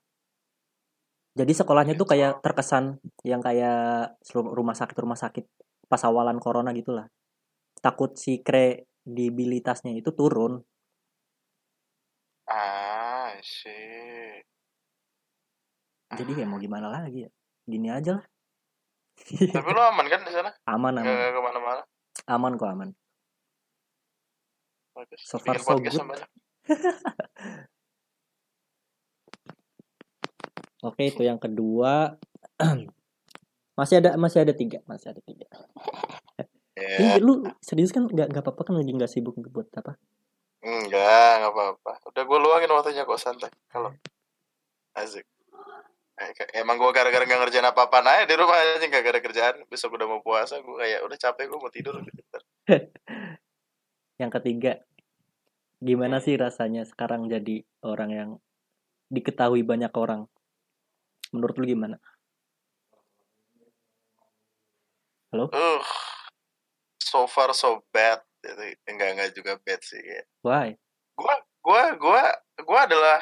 [1.32, 5.48] Jadi sekolahnya tuh kayak terkesan yang kayak rumah sakit rumah sakit
[5.88, 7.08] pas awalan corona gitulah.
[7.80, 8.44] Takut si
[9.02, 10.62] kredibilitasnya itu turun.
[12.52, 14.44] ah sih
[16.12, 17.30] Jadi ya mau gimana lagi ya?
[17.64, 18.26] Gini aja lah.
[19.56, 21.84] tapi lu aman kan di sana aman aman ke mana-mana
[22.28, 22.90] aman kok aman.
[24.92, 25.24] Bagus.
[25.24, 25.96] So far so good.
[30.88, 32.20] Oke itu yang kedua.
[33.80, 35.48] masih ada masih ada tiga masih ada tiga.
[36.82, 39.98] Ini lu serius kan nggak nggak apa-apa kan lagi nggak sibuk buat apa?
[40.62, 41.92] enggak, enggak apa-apa.
[42.14, 43.50] Udah gue luangin waktunya kok santai.
[43.66, 43.90] Kalau
[44.94, 45.26] asik.
[46.22, 49.56] Eh, Emang gue gara-gara gak ngerjain apa-apa aja di rumah aja gak ada kerjaan.
[49.66, 52.22] Besok udah mau puasa, gue kayak udah capek gue mau tidur gitu.
[54.22, 54.74] Yang ketiga,
[55.82, 58.30] gimana sih rasanya sekarang jadi orang yang
[59.10, 60.30] diketahui banyak orang?
[61.34, 61.98] Menurut lu gimana?
[65.32, 65.82] Uh,
[67.12, 68.24] so far so bad.
[68.40, 68.80] Gitu.
[68.88, 70.00] Enggak enggak juga bad sih.
[70.00, 70.26] Kayak.
[70.48, 70.68] Why?
[71.20, 72.24] Gue gue gue
[72.64, 73.20] gue adalah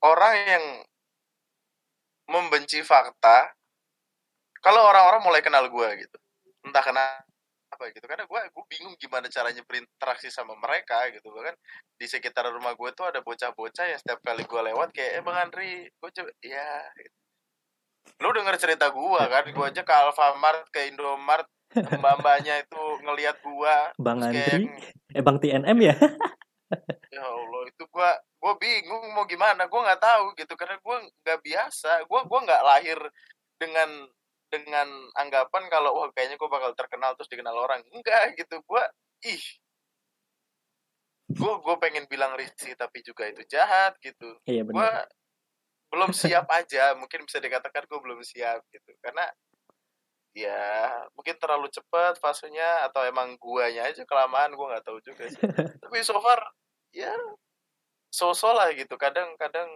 [0.00, 0.64] orang yang
[2.32, 3.52] membenci fakta.
[4.60, 6.16] Kalau orang-orang mulai kenal gue gitu,
[6.68, 8.04] entah kenapa gitu.
[8.04, 11.32] Karena gue gue bingung gimana caranya berinteraksi sama mereka gitu.
[11.32, 11.56] Bahkan
[11.96, 15.38] di sekitar rumah gue tuh ada bocah-bocah yang setiap kali gue lewat kayak, eh bang
[15.40, 16.68] Andri, gue coba, ya.
[16.92, 17.16] Gitu.
[18.20, 23.74] Lu denger cerita gue kan, gue aja ke Alfamart, ke Indomart, mbak-mbaknya itu ngelihat gue,
[23.98, 24.64] Bang Terus kayak Andri?
[25.14, 25.94] Eh Bang TNM ya?
[27.14, 31.40] ya Allah itu gua gua bingung mau gimana gua nggak tahu gitu karena gua nggak
[31.42, 32.98] biasa gua gua nggak lahir
[33.58, 33.90] dengan
[34.50, 34.86] dengan
[35.18, 38.86] anggapan kalau wah kayaknya gua bakal terkenal terus dikenal orang enggak gitu gua
[39.26, 39.42] ih
[41.34, 45.10] gua gua pengen bilang risih tapi juga itu jahat gitu Iya gua benar.
[45.90, 49.26] belum siap aja mungkin bisa dikatakan gua belum siap gitu karena
[50.30, 50.60] ya
[51.18, 55.40] mungkin terlalu cepat fasenya atau emang guanya aja kelamaan gua nggak tahu juga sih.
[55.82, 56.38] Tapi so far
[56.94, 57.14] ya
[58.10, 58.94] so-so lah gitu.
[58.94, 59.68] Kadang-kadang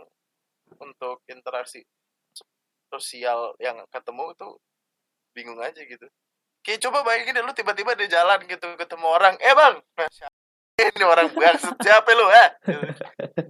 [0.79, 1.83] untuk interaksi
[2.91, 4.49] sosial yang ketemu itu
[5.35, 6.07] bingung aja gitu.
[6.65, 9.77] Kayak coba bayangin deh lu tiba-tiba di jalan gitu ketemu orang eh bang!
[9.99, 10.09] nah,
[10.75, 12.49] ini orang bangsat siapa lu eh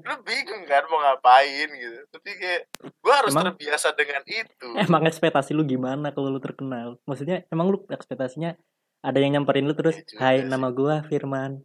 [0.05, 2.69] lu bingung kan mau ngapain gitu tapi kayak
[3.01, 7.01] gua harus Emang- terbiasa dengan itu Emang ekspektasi lu gimana kalau lu terkenal?
[7.09, 8.53] Maksudnya emang lu ekspektasinya
[9.01, 10.49] ada yang nyamperin lu terus, juga "Hai, sih.
[10.49, 11.61] nama gua Firman.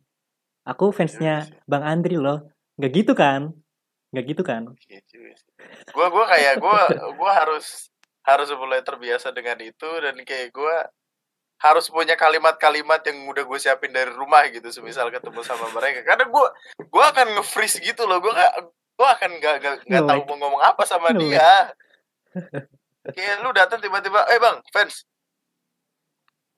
[0.63, 3.52] Aku fansnya juga Bang Andri loh." Nggak gitu kan?
[4.12, 4.62] Nggak gitu kan?
[4.80, 5.00] Sih.
[5.91, 7.91] gua gua kayak gua gua harus
[8.24, 10.88] harus mulai terbiasa dengan itu dan kayak gua
[11.60, 16.08] harus punya kalimat-kalimat yang udah gue siapin dari rumah gitu semisal ketemu sama mereka.
[16.08, 16.45] Karena gue
[16.80, 20.36] gue akan nge-freeze gitu loh gue gak gue akan gak gak, gak No tahu mau
[20.48, 21.76] ngomong apa sama No dia.
[23.12, 25.04] Kayak lu datang tiba-tiba eh bang fans.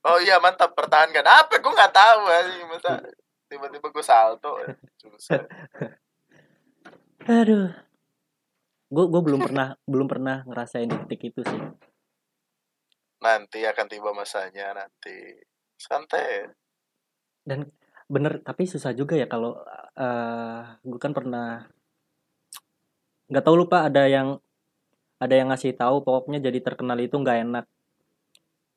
[0.05, 1.25] Oh iya mantap pertahankan.
[1.25, 1.61] Apa?
[1.61, 2.21] Gue nggak tahu
[2.69, 3.01] masa
[3.49, 4.53] tiba-tiba gue salto.
[7.25, 7.73] Aduh.
[8.91, 11.61] Gue gue belum pernah belum pernah ngerasain detik itu sih
[13.21, 15.37] nanti akan tiba masanya nanti.
[15.77, 16.49] Santai.
[17.45, 17.69] Dan
[18.11, 19.55] bener tapi susah juga ya kalau
[19.95, 21.63] eh gue kan pernah
[23.31, 24.35] nggak tahu lupa ada yang
[25.21, 27.65] ada yang ngasih tahu pokoknya jadi terkenal itu nggak enak.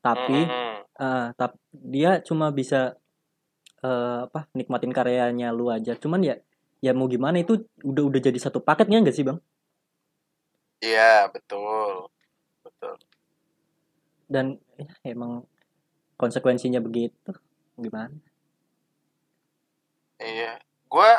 [0.05, 0.85] Tapi Mm-mm.
[1.01, 2.95] eh tap, dia cuma bisa
[3.81, 5.97] eh, apa nikmatin karyanya lu aja.
[5.97, 6.37] Cuman ya
[6.85, 9.41] ya mau gimana itu udah udah jadi satu paketnya nggak sih bang?
[10.85, 12.13] Iya betul.
[12.61, 13.01] Betul
[14.31, 15.45] dan ya, emang
[16.17, 17.33] konsekuensinya begitu.
[17.75, 18.15] Gimana?
[20.21, 20.59] Iya.
[20.87, 21.11] Gue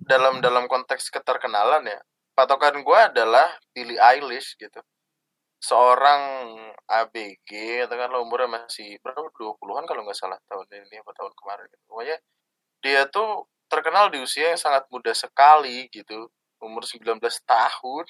[0.00, 2.00] dalam dalam konteks keterkenalan ya
[2.40, 4.80] patokan gue adalah Billie Eilish gitu.
[5.60, 6.22] Seorang
[6.88, 9.28] ABG itu kan lo umurnya masih berapa?
[9.28, 11.84] 20-an kalau nggak salah tahun ini apa tahun kemarin gitu.
[11.84, 12.16] pokoknya
[12.80, 16.32] dia tuh terkenal di usia yang sangat muda sekali gitu
[16.64, 18.04] umur 19 tahun.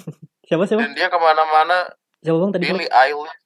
[0.48, 0.80] Siapa siapa?
[0.84, 1.88] Dan dia ke mana-mana
[2.20, 3.43] siapa bang tadi Billie Eilish?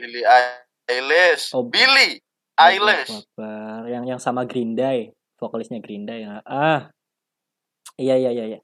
[0.00, 1.52] Billie Eilish.
[1.52, 2.16] Oh, Allahu
[2.56, 3.12] Eilish.
[3.12, 3.80] Akbar.
[3.86, 5.12] yang yang sama Green Day.
[5.36, 6.24] Vokalisnya Green Day.
[6.24, 6.88] Ya ah.
[8.00, 8.60] Iya iya iya iya.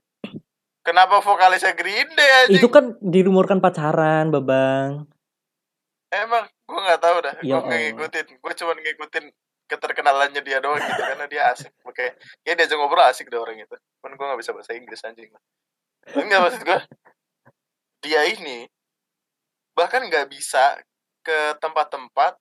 [0.81, 2.57] Kenapa vokalisnya Green Day anjing?
[2.63, 5.05] Itu kan dirumorkan pacaran babang
[6.17, 6.45] emang?
[6.67, 7.35] Gue nggak tahu dah.
[7.39, 7.85] Gue Ya nggak Allah.
[7.93, 8.27] ngikutin.
[8.41, 9.25] Gue cuma ngikutin
[9.67, 11.73] keterkenalannya dia doang gitu karena dia asik.
[11.95, 12.15] Kayak
[12.47, 13.77] ya diajak ngobrol asik deh orang itu.
[14.01, 15.31] Cuman gue nggak bisa bahasa Inggris anjing.
[16.15, 16.79] Enggak maksud gue
[18.07, 18.71] dia ini
[19.75, 20.79] bahkan nggak bisa
[21.27, 22.39] ke tempat-tempat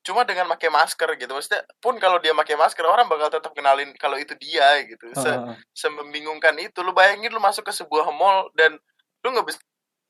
[0.00, 1.28] cuma dengan pakai masker gitu.
[1.28, 5.12] Maksudnya pun kalau dia pakai masker orang bakal tetap kenalin kalau itu dia gitu.
[5.12, 5.36] Se-
[5.76, 6.80] semembingungkan itu.
[6.80, 8.80] Lu bayangin lu masuk ke sebuah mall dan
[9.20, 9.60] lu nggak bisa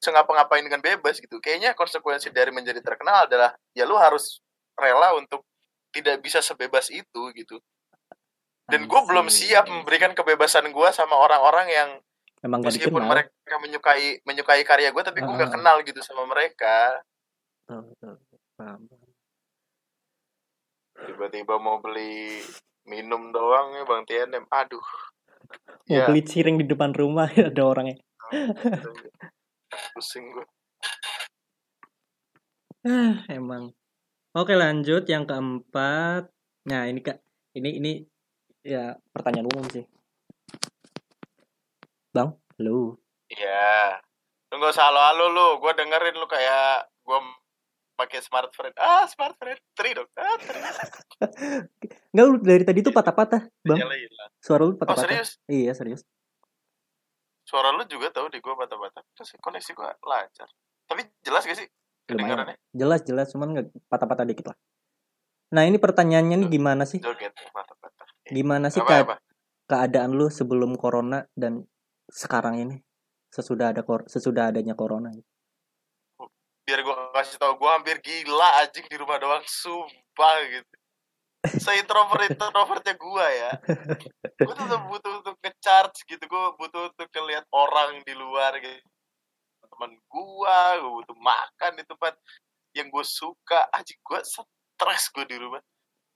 [0.06, 1.42] ngapa-ngapain dengan bebas gitu.
[1.42, 4.38] Kayaknya konsekuensi dari menjadi terkenal adalah ya lu harus
[4.78, 5.42] rela untuk
[5.90, 7.58] tidak bisa sebebas itu gitu.
[8.68, 11.88] Dan gue belum siap memberikan kebebasan gue sama orang-orang yang
[12.44, 15.54] emang gak meskipun mereka menyukai menyukai karya gue tapi gue nggak Ah.
[15.58, 17.00] kenal gitu sama mereka
[17.68, 18.16] Betul, betul.
[18.56, 19.12] Paham, paham.
[20.98, 22.42] tiba-tiba mau beli
[22.88, 24.88] minum doang ya bang TNM aduh.
[25.84, 26.08] Mau ya.
[26.08, 28.00] beli cireng di depan rumah ada orangnya
[29.94, 30.46] pusing gue
[32.88, 33.74] ah emang.
[34.32, 35.04] Oke lanjut.
[35.04, 36.30] Yang keempat.
[36.70, 37.20] Nah ini kak.
[37.52, 37.92] Ini ini
[38.64, 39.84] ya pertanyaan umum sih.
[42.14, 42.96] Bang lu
[43.28, 44.00] Iya.
[44.48, 45.48] Lu gak usah halo-halo lu.
[45.60, 47.18] Gue dengerin lu kayak gue
[47.98, 48.74] pakai smart friend.
[48.78, 49.58] Ah, smart friend.
[49.74, 50.06] Tri dong.
[50.14, 50.58] Ah, tri.
[52.08, 54.30] Enggak lu dari tadi tuh patah-patah bang Nyala hilang.
[54.38, 55.30] suara lu Oh, patah-patah serius?
[55.44, 56.06] iya serius
[57.42, 59.02] Suara lu juga tahu di gue bata-bata.
[59.12, 60.48] Terus koneksi gue lancar.
[60.86, 61.68] Tapi jelas gak sih?
[62.06, 62.56] Kedengarannya?
[62.72, 64.56] jelas jelas cuman nggak patah-patah dikit lah
[65.48, 68.04] nah ini pertanyaannya nih gimana sih Joget bata-bata.
[68.24, 69.16] gimana sih Apa, kead- apa?
[69.68, 71.68] keadaan lu sebelum corona dan
[72.08, 72.76] sekarang ini
[73.28, 75.12] sesudah ada sesudah adanya corona
[76.68, 77.56] Biar gue kasih tau.
[77.56, 79.40] Gue hampir gila anjing di rumah doang.
[79.48, 80.74] Sumpah gitu.
[81.48, 83.50] Se-introvert introvertnya gue ya.
[84.36, 86.20] Gue tuh butuh untuk nge-charge gitu.
[86.28, 88.84] Gue butuh untuk ngeliat orang di luar gitu.
[89.64, 92.12] Temen gue, gue butuh makan di tempat
[92.76, 93.64] yang gue suka.
[93.72, 95.64] Anjing gue stres gue di rumah.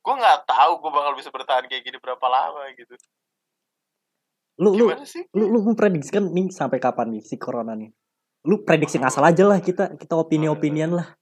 [0.05, 2.93] Gue nggak tahu gue bakal bisa bertahan kayak gini berapa lama gitu.
[4.61, 5.25] lu lu Gimana sih?
[5.33, 7.88] lu lu memprediksikan nih sampai kapan nih si corona nih
[8.43, 11.15] lu prediksi ngasal aja lah kita kita opini opinian lah.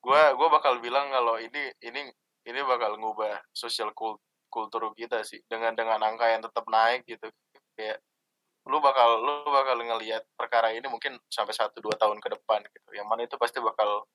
[0.00, 2.08] Gue gue bakal bilang kalau ini ini
[2.46, 5.42] ini bakal ngubah sosial kul- kultur kita sih.
[5.44, 7.28] Dengan dengan angka yang tetap naik gitu.
[7.76, 8.00] Kayak
[8.66, 12.90] lu bakal lu bakal ngelihat perkara ini mungkin sampai satu dua tahun ke depan gitu.
[12.96, 14.08] Yang mana itu pasti bakal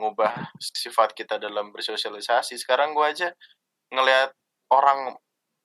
[0.00, 2.58] ngubah sifat kita dalam bersosialisasi.
[2.58, 3.28] Sekarang gue aja
[3.94, 4.34] ngelihat
[4.72, 5.14] orang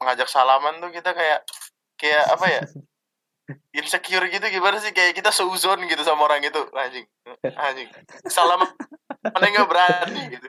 [0.04, 1.42] ngajak salaman tuh kita kayak
[1.96, 2.62] kayak apa ya
[3.74, 4.92] insecure gitu gimana sih?
[4.92, 6.62] Kayak kita seuzon gitu sama orang itu.
[6.74, 7.06] Anjing.
[7.44, 7.90] Anjing.
[8.30, 8.70] Salaman
[9.26, 10.48] mana nggak berani gitu.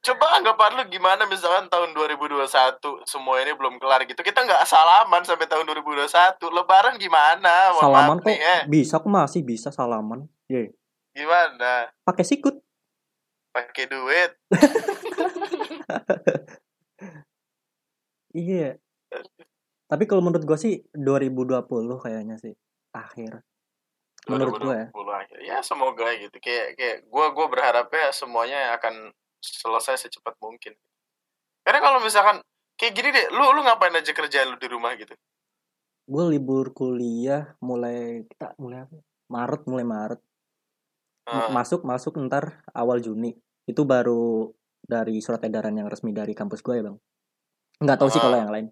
[0.00, 2.48] Coba anggapan lu gimana misalkan tahun 2021
[3.04, 4.24] semua ini belum kelar gitu.
[4.24, 6.08] Kita nggak salaman sampai tahun 2021
[6.40, 7.76] lebaran gimana?
[7.76, 8.60] Mohon salaman kok nih, eh.
[8.64, 10.24] bisa kok masih bisa salaman?
[10.48, 10.72] Ye.
[11.12, 11.92] gimana?
[12.08, 12.56] Pakai sikut.
[13.50, 14.30] Pakai duit
[24.28, 25.38] menurut gue ya 2020 akhir.
[25.42, 26.36] Ya semoga gitu.
[26.38, 30.76] Kayak kayak gue gue berharapnya semuanya akan selesai secepat mungkin.
[31.66, 32.38] Karena kalau misalkan
[32.76, 35.12] kayak gini deh, lu lu ngapain aja kerjaan lu di rumah gitu?
[36.10, 38.98] gue libur kuliah mulai kita mulai apa?
[39.30, 40.20] Maret mulai Maret
[41.30, 44.50] M- Ah, masuk masuk ntar awal Juni itu baru
[44.82, 46.98] dari surat edaran yang resmi dari kampus gue ya bang
[47.78, 48.42] nggak tahu sih kalau Ah.
[48.42, 48.66] yang lain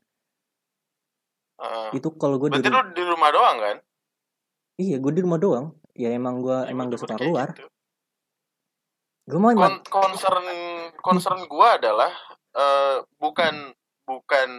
[1.59, 1.91] ah.
[1.91, 3.77] itu kalau gue di lu di rumah doang kan?
[4.79, 5.67] iya gue di rumah doang.
[5.99, 7.67] Ya emang gue Ya, emang gak suka keluar gitu.
[9.29, 10.47] gue mau Kon- concern
[11.03, 12.09] concern gua adalah
[12.57, 13.75] eh, bukan
[14.09, 14.51] bukan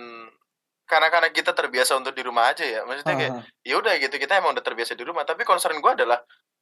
[0.85, 2.81] karena karena kita terbiasa untuk di rumah aja ya.
[2.85, 5.21] Maksudnya kayak Ah, ya udah gitu kita emang udah terbiasa di rumah.
[5.25, 6.19] Tapi concern gua adalah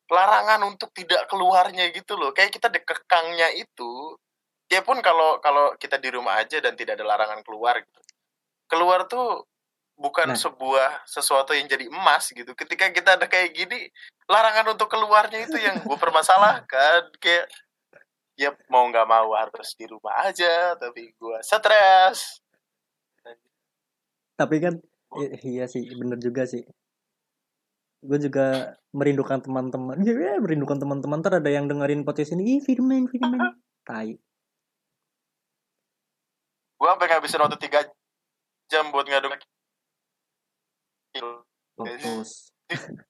[0.08, 2.32] larangan untuk tidak keluarnya gitu loh.
[2.32, 4.15] Kayak kita dikekangnya itu
[4.67, 8.00] ya pun kalau kalau kita di rumah aja dan tidak ada larangan keluar gitu.
[8.67, 9.47] Keluar tuh
[9.97, 10.38] bukan Nah.
[10.38, 12.53] sebuah sesuatu yang jadi emas gitu.
[12.53, 13.89] Ketika kita ada kayak gini
[14.29, 17.10] larangan untuk keluarnya itu yang gue permasalahkan.
[17.23, 17.49] Kayak
[18.38, 22.38] ya mau nggak mau harus di rumah aja tapi gue stres.
[24.38, 24.77] Tapi kan
[25.17, 26.62] i- iya sih bener juga sih.
[28.05, 29.97] Gue juga merindukan teman-teman.
[30.05, 31.25] Ya merindukan teman-teman.
[31.25, 33.57] Ntar ada yang dengerin podcast ini ih Firman Firman.
[33.89, 34.13] Tai.
[36.77, 37.81] Gue sampai ngabisin waktu tiga
[38.69, 39.33] jam buat ngadu
[41.77, 42.49] fokus.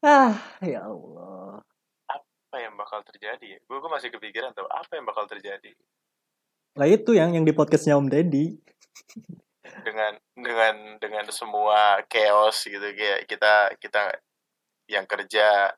[0.00, 0.32] Ah
[0.64, 1.60] ya Allah.
[2.08, 3.60] Apa yang bakal terjadi?
[3.68, 5.76] Gue masih kepikiran tuh apa yang bakal terjadi?
[6.72, 8.56] Lah itu yang yang di podcastnya Om Deddy.
[9.84, 14.16] Dengan dengan dengan semua chaos gitu kayak kita kita
[14.88, 15.68] yang kerja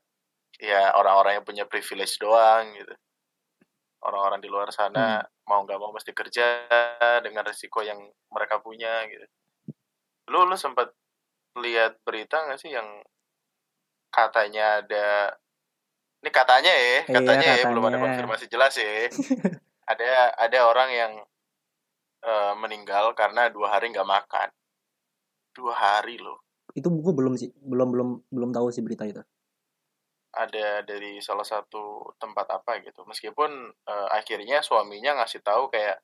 [0.63, 2.95] ya orang-orang yang punya privilege doang gitu.
[4.07, 6.67] Orang-orang di luar sana mau nggak mau mesti kerja
[7.25, 7.99] dengan resiko yang
[8.31, 9.27] mereka punya gitu.
[10.31, 10.95] Lu lu sempat
[11.59, 12.87] lihat berita nggak sih yang
[14.13, 15.37] katanya ada
[16.23, 19.11] ini katanya ya Iya, katanya ya belum ada konfirmasi jelas ya.
[19.83, 21.13] Ada ada orang yang
[22.23, 24.49] eh, meninggal karena dua hari nggak makan.
[25.51, 26.39] Dua hari loh.
[26.73, 27.51] Itu buku belum sih?
[27.59, 29.21] Belum belum belum tahu sih berita itu
[30.33, 33.05] ada dari salah satu tempat apa gitu.
[33.05, 36.01] Meskipun eh, akhirnya suaminya ngasih tahu kayak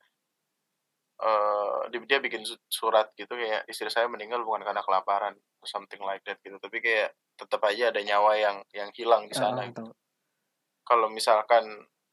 [1.19, 5.35] eh dia, bikin su- surat gitu kayak istri saya meninggal bukan karena kelaparan
[5.67, 6.61] something like that gitu.
[6.61, 9.91] Tapi kayak tetap aja ada nyawa yang yang hilang di sana gitu.
[10.87, 11.65] kalau misalkan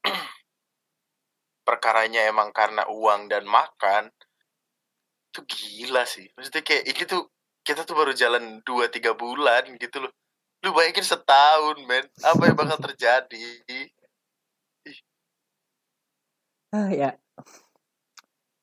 [1.66, 4.10] perkaranya emang karena uang dan makan
[5.30, 6.26] itu gila sih.
[6.32, 7.22] Maksudnya kayak ini tuh
[7.66, 10.12] kita tuh baru jalan 2-3 bulan gitu loh
[10.66, 12.02] lu bayangin setahun men.
[12.26, 13.46] Apa yang bakal terjadi?
[16.74, 17.14] Ah ya.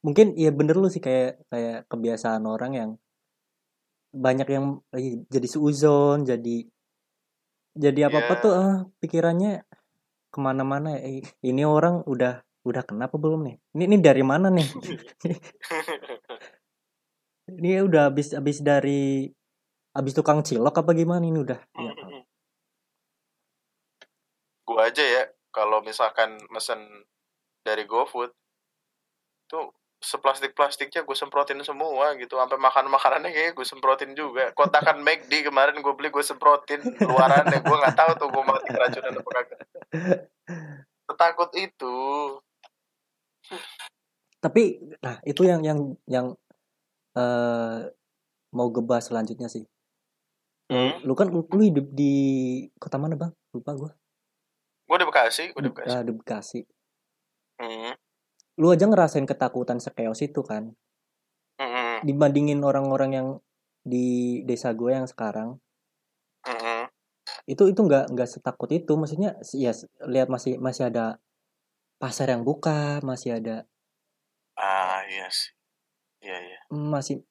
[0.04, 2.92] Mungkin ya bener lu sih kayak kayak kebiasaan orang yang
[4.12, 6.68] banyak yang eh, jadi seuzon jadi
[7.74, 8.44] jadi apa apa Iya.
[8.44, 9.64] tuh ah, pikirannya
[10.28, 11.00] ke mana-mana.
[11.00, 13.56] Eh, ini orang udah udah kenapa belum nih?
[13.80, 14.68] Ini ini dari mana nih?
[17.44, 19.28] Ini udah habis habis dari
[19.94, 21.60] habis tukang cilok apa gimana ini udah?
[21.78, 21.94] Ya,
[24.66, 26.82] gua aja ya kalau misalkan mesen
[27.62, 28.34] dari GoFood
[29.46, 29.70] tuh
[30.04, 32.36] seplastik-plastiknya gue semprotin semua gitu.
[32.36, 34.52] Sampai makan makanannya kayak gue semprotin juga.
[34.52, 36.84] Kotakan McD kemarin gue beli gue semprotin.
[37.00, 39.60] Luarannya gue nggak tahu tuh gue mati keracunan apa kagak.
[41.24, 41.98] Takut itu.
[44.44, 44.64] Tapi
[45.00, 45.80] nah itu yang yang
[46.10, 46.28] yang
[47.16, 47.80] eh
[48.54, 49.64] mau gebas selanjutnya sih
[50.72, 51.04] hmm.
[51.04, 52.14] lu kan lu, lu hidup di
[52.78, 53.32] kota mana bang?
[53.52, 53.92] Lupa gua.
[54.84, 55.96] Gue di Bekasi gue di Bekasi.
[55.96, 56.62] Ah, di Bekasi.
[57.54, 57.96] Hmm.
[58.54, 60.70] lu aja ngerasain ketakutan sekeos itu kan?
[61.58, 62.02] Hmm.
[62.02, 63.28] dibandingin orang-orang yang
[63.86, 65.58] di desa gue yang sekarang.
[66.44, 66.92] Hmm.
[67.48, 68.94] itu itu nggak nggak setakut itu.
[68.94, 69.72] Maksudnya ya
[70.06, 71.18] lihat masih masih ada
[72.04, 73.64] pasar yang buka masih ada
[74.60, 75.52] ah iya sih.
[76.24, 76.60] Iya iya.
[76.72, 77.24] masih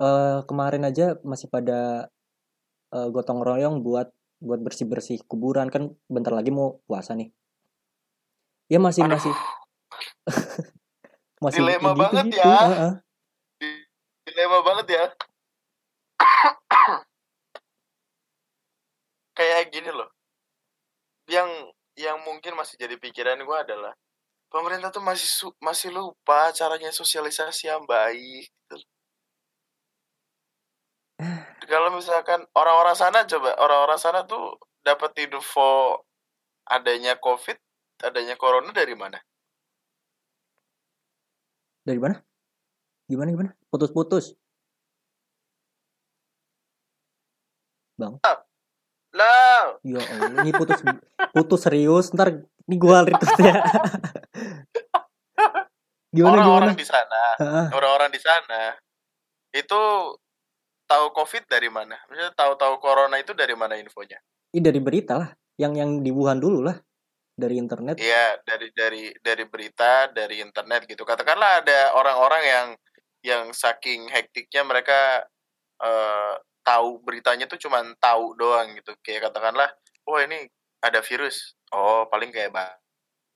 [0.00, 2.08] eh kemarin aja masih pada
[2.94, 5.68] eh, gotong royong buat buat bersih bersih kuburan.
[5.72, 7.32] Kan bentar lagi mau puasa nih.
[8.68, 9.16] Ya masih Aduh.
[9.16, 9.34] masih.
[11.38, 12.98] Masih Dilema gitu banget gitu ya.
[14.26, 15.04] dilema banget ya.
[19.38, 20.10] Kayak gini loh.
[21.30, 21.48] Yang
[21.94, 23.94] yang mungkin masih jadi pikiran gue adalah
[24.50, 28.76] pemerintah tuh masih su- masih lupa caranya sosialisasi yang baik gitu.
[31.68, 36.00] Kalau misalkan orang-orang sana coba orang-orang sana tuh dapat info
[36.64, 37.60] adanya covid
[38.00, 39.20] adanya corona dari mana?
[41.84, 42.16] Dari mana?
[43.08, 43.50] Gimana gimana?
[43.68, 44.32] Putus putus
[47.98, 50.78] Lah, Ya Allah, ini putus
[51.34, 52.14] putus serius.
[52.14, 53.54] Ntar ini gua retweet ya.
[56.14, 56.38] gimana?
[56.38, 57.22] Orang-orang di sana,
[57.74, 58.78] orang-orang di sana
[59.50, 59.80] itu
[60.88, 61.94] tahu COVID dari mana?
[62.08, 64.16] Maksudnya tahu-tahu corona itu dari mana infonya?
[64.50, 65.30] Ini dari berita lah.
[65.60, 66.76] Yang yang di Wuhan dulu lah.
[67.38, 68.00] Dari internet.
[68.02, 71.06] Iya, dari dari dari berita, dari internet gitu.
[71.06, 72.66] Katakanlah ada orang-orang yang
[73.22, 75.22] yang saking hektiknya mereka
[75.78, 76.34] eh,
[76.66, 78.96] tahu beritanya tuh cuman tahu doang gitu.
[79.04, 79.70] Kayak katakanlah,
[80.10, 80.50] oh ini
[80.82, 81.54] ada virus.
[81.70, 82.50] Oh, paling kayak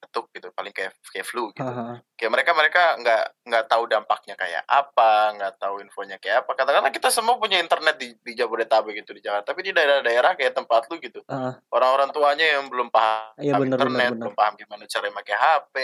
[0.02, 1.62] batuk gitu, paling kayak kayak flu gitu.
[1.62, 2.02] Haha.
[2.18, 6.58] Kayak mereka mereka nggak nggak tahu dampaknya kayak apa, nggak tahu infonya kayak apa.
[6.58, 10.52] Katakanlah kita semua punya internet di, di Jabodetabek gitu di Jakarta, tapi di daerah-daerah kayak
[10.58, 11.22] tempat lu gitu,
[11.70, 14.20] orang-orang tuanya yang belum paham benar benar internet, benar.
[14.26, 15.74] belum paham gimana cara pakai HP.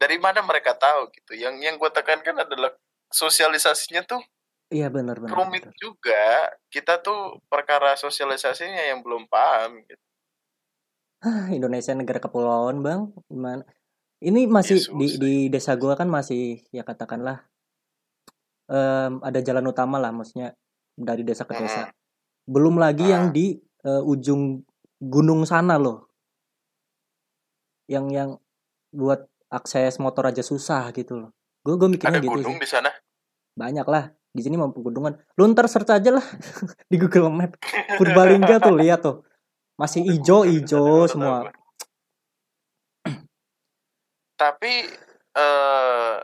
[0.00, 1.36] Dari mana mereka tahu gitu?
[1.36, 2.72] Yang yang gue tekankan adalah
[3.12, 4.24] sosialisasinya tuh
[4.70, 5.34] Iya benar benar.
[5.34, 5.76] rumit benar.
[5.82, 6.24] juga.
[6.70, 10.04] Kita tuh perkara sosialisasinya yang belum paham gitu.
[11.20, 13.12] Hah, Indonesia negara kepulauan, Bang.
[13.28, 13.64] Gimana?
[14.20, 17.40] Ini masih Ya, di di desa gua kan masih ya katakanlah
[18.68, 20.52] em, ada jalan utama lah maksudnya
[20.92, 21.88] dari desa ke desa.
[22.44, 23.32] Belum lagi yang Ah.
[23.32, 24.60] di eh, ujung
[24.98, 26.08] gunung sana loh.
[27.84, 28.30] Yang yang
[28.92, 31.30] buat akses motor aja susah gitu loh.
[31.60, 32.62] Gue gue mikirnya Ada gitu gunung sih.
[32.62, 32.90] di sana.
[33.56, 34.04] Banyak lah.
[34.30, 35.16] Di sini mau pegunungan.
[35.34, 36.22] Lu ntar search aja lah
[36.92, 37.56] di Google Map.
[37.98, 39.24] Purbalingga tuh lihat tuh.
[39.80, 41.38] Masih Ada ijo gunung di sana, ijo baru tahu semua.
[44.36, 44.72] Tapi
[45.40, 46.16] eh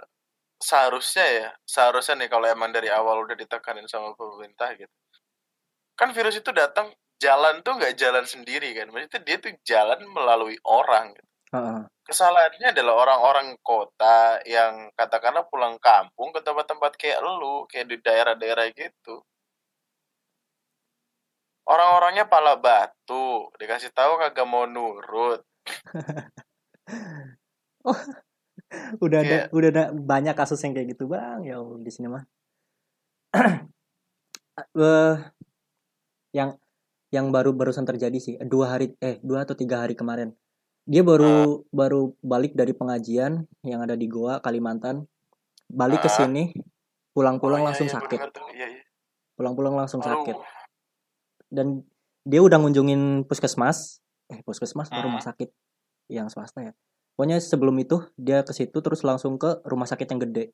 [0.60, 4.92] seharusnya ya, seharusnya nih kalau emang dari awal udah ditekanin sama pemerintah gitu.
[5.96, 8.92] Kan virus itu datang jalan tuh nggak jalan sendiri kan.
[8.92, 11.16] Maksudnya dia tuh jalan melalui orang.
[11.16, 11.28] gitu.
[11.56, 11.80] Heeh.
[12.06, 18.68] Kesalahannya adalah orang-orang kota yang katakanlah pulang kampung ke tempat-tempat kayak lu, kayak di daerah-daerah
[18.76, 19.24] gitu.
[21.66, 25.42] Orang-orangnya pala batu, dikasih tahu kagak mau nurut.
[28.98, 32.24] udah ada Kayak- udah ada banyak kasus yang kayak gitu bang ya di sini mah
[34.56, 35.14] Eh,
[36.32, 36.56] yang
[37.10, 40.32] yang baru barusan terjadi sih dua hari eh dua atau tiga hari kemarin
[40.82, 45.04] dia baru baru balik dari pengajian yang ada di Goa Kalimantan
[45.68, 46.16] balik ke Ah.
[46.16, 46.56] sini
[47.12, 48.46] pulang-pulang Oh, iya, langsung iya, gua sakit tuh.
[48.48, 48.82] Iya, iya.
[49.36, 50.24] pulang-pulang langsung Aduh.
[50.24, 50.36] sakit
[51.56, 51.80] dan
[52.28, 55.08] dia udah ngunjungin puskesmas eh puskesmas atau Hmm.
[55.08, 55.48] rumah sakit
[56.12, 56.72] yang swasta ya
[57.16, 60.44] pokoknya sebelum itu dia ke situ terus langsung ke rumah sakit yang gede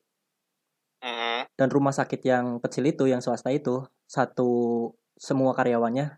[1.02, 1.50] Mm-mm.
[1.58, 4.48] dan rumah sakit yang kecil itu yang swasta itu satu
[5.18, 6.14] semua karyawannya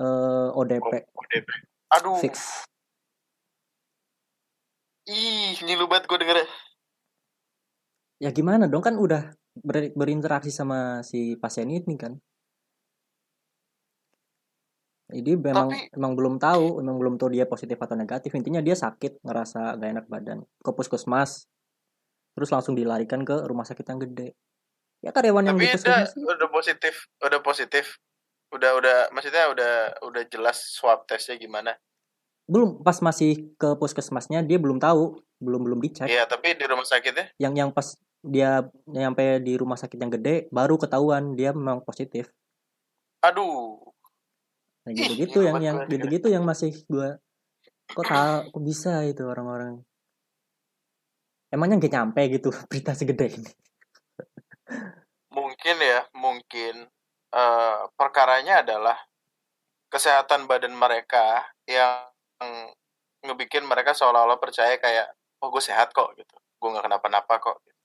[0.00, 1.48] eh, ODP ODP.
[1.94, 2.66] Aduh, fix
[5.06, 6.38] ih, ngilu banget gue denger.
[8.20, 12.20] ya gimana dong kan udah ber- berinteraksi sama si pasien ini kan
[15.10, 18.30] jadi memang Tapi- memang belum tahu memang belum tahu dia positif atau negatif.
[18.32, 20.38] Intinya dia sakit ngerasa gak enak badan.
[20.58, 21.44] Ke puskesmas
[22.30, 24.28] terus langsung dilarikan ke rumah sakit yang gede.
[25.00, 26.20] Ya karyawan yang Tapi di udah, sih.
[26.20, 27.84] udah positif, udah positif.
[28.50, 31.74] Udah udah maksudnya udah udah jelas swab tesnya gimana.
[32.44, 36.10] belum pas masih ke puskesmasnya dia belum tahu belum belum dicek.
[36.10, 40.50] Iya, tapi di rumah sakitnya yang yang pas dia nyampe di rumah sakit yang gede
[40.50, 42.26] baru ketahuan dia memang positif.
[43.22, 43.89] Aduh.
[44.80, 47.20] Nah gitu gitu yang yang gitu gitu yang masih gua
[47.90, 49.82] kok tahu kok bisa itu orang-orang.
[51.50, 53.50] Emangnya nggak nyampe gitu berita segede ini?
[55.34, 56.86] Mungkin ya, mungkin.
[57.30, 58.98] Eh, perkaranya adalah
[59.90, 62.10] kesehatan badan mereka yang
[63.22, 66.34] ngebikin mereka seolah-olah percaya kayak oh gue sehat kok gitu.
[66.58, 67.78] Gue nggak kenapa-napa kok gitu.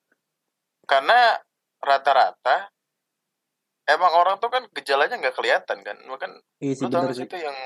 [0.85, 1.33] karena
[1.81, 2.69] rata-rata
[3.85, 5.97] emang orang tuh kan gejalanya nggak kelihatan kan?
[6.17, 6.31] Kan
[6.61, 7.25] iya sih lu tau sih.
[7.25, 7.57] itu yang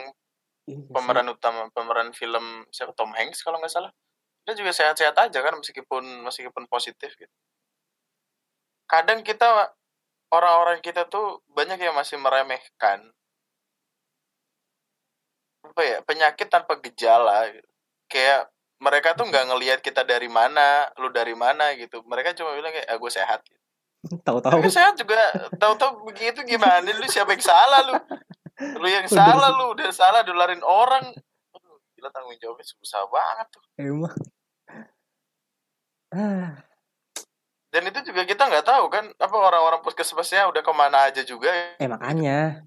[0.69, 2.93] Iya pemeran utama pemeran film siapa?
[2.93, 3.91] Tom Hanks kalau nggak salah.
[4.45, 5.57] Dia juga sehat-sehat aja kan?
[5.57, 7.35] Meskipun meskipun positif gitu.
[8.85, 9.73] Kadang kita
[10.29, 13.09] orang-orang kita tuh banyak yang masih meremehkan
[15.59, 17.69] apa ya penyakit tanpa gejala gitu.
[18.09, 18.49] kayak
[18.79, 22.01] mereka tuh nggak ngelihat kita dari mana lu dari mana gitu.
[22.07, 23.58] Mereka cuma bilang kayak ah, gue sehat gitu.
[24.27, 24.53] tahu-tahu.
[24.59, 25.19] Tapi sehat juga
[25.59, 27.95] tahu-tahu begitu gimana lu siapa yang salah lu?
[28.79, 31.11] Lu yang Udah salah lu udah salah dolarin orang.
[31.55, 33.63] Aduh, gila tanggung jawabnya susah banget tuh.
[33.79, 34.15] Emang.
[36.15, 36.57] Ah
[37.69, 41.53] dan itu juga kita nggak tahu kan apa orang-orang puskesmasnya udah ke mana aja juga
[41.77, 42.65] eh makanya.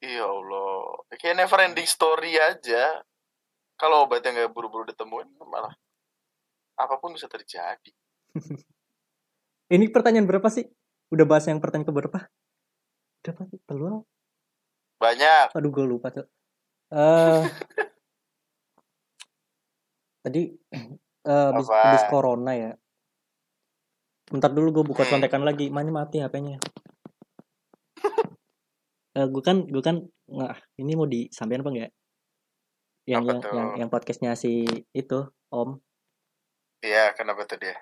[0.00, 1.04] Iya allah.
[1.20, 3.04] Kayak never ending story aja.
[3.76, 5.76] Kalau obatnya nggak buru-buru ditemuin malah
[6.74, 7.90] apa pun bisa terjadi
[9.74, 10.64] ini pertanyaan berapa sih?
[11.10, 12.18] Udah bahas yang pertanyaan ke berapa?
[13.24, 14.06] Udah sih Telur?
[14.94, 15.52] banyak.
[15.52, 16.24] Aduh gue lupa tuh
[16.94, 17.44] eh
[20.24, 20.48] tadi
[21.28, 21.82] eh habis, Apa?
[21.84, 22.72] habis corona ya.
[24.30, 25.18] Bentar dulu gue buka Hmm.
[25.18, 25.68] contekan lagi.
[25.68, 26.56] Mana mati HP-nya
[29.18, 31.92] eh gue kan gue kan nggak ini mau disampaikan apa enggak?
[33.04, 33.52] Yang Apa yang, tuh?
[33.52, 34.64] yang yang podcastnya si
[34.96, 35.18] itu
[35.52, 35.76] om.
[36.80, 37.76] Iya kenapa tuh dia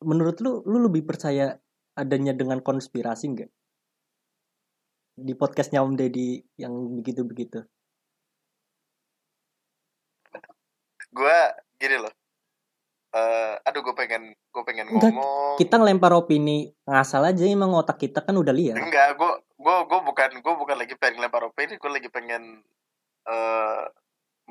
[0.00, 1.56] menurut lu lu lebih percaya
[1.96, 3.50] adanya dengan konspirasi enggak
[5.20, 7.60] di podcastnya om deddy yang begitu begitu
[11.10, 11.38] gue
[11.80, 12.14] gini loh.
[13.10, 15.58] Eh aduh gue pengen gue pengen Enggak, ngomong.
[15.58, 20.00] kita ngelempar opini ngasal aja emang otak kita kan udah liar enggak gue gue gue
[20.06, 22.62] bukan gue bukan lagi pengen lempar opini gue lagi pengen
[23.26, 23.82] eh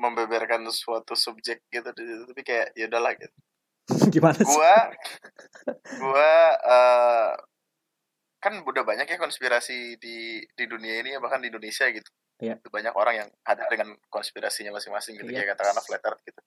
[0.00, 2.24] membeberkan suatu subjek gitu di situ.
[2.28, 3.36] tapi kayak ya udahlah gitu
[4.14, 4.46] gimana sih?
[4.48, 4.76] Gua
[5.98, 7.30] gua eh
[8.40, 10.16] kan udah banyak ya konspirasi di
[10.48, 12.08] di dunia ini ya bahkan di Indonesia gitu.
[12.40, 12.56] Iya.
[12.56, 15.44] banyak orang yang ada dengan konspirasinya masing-masing gitu Iya.
[15.44, 16.40] kayak katakanlah flat earth gitu.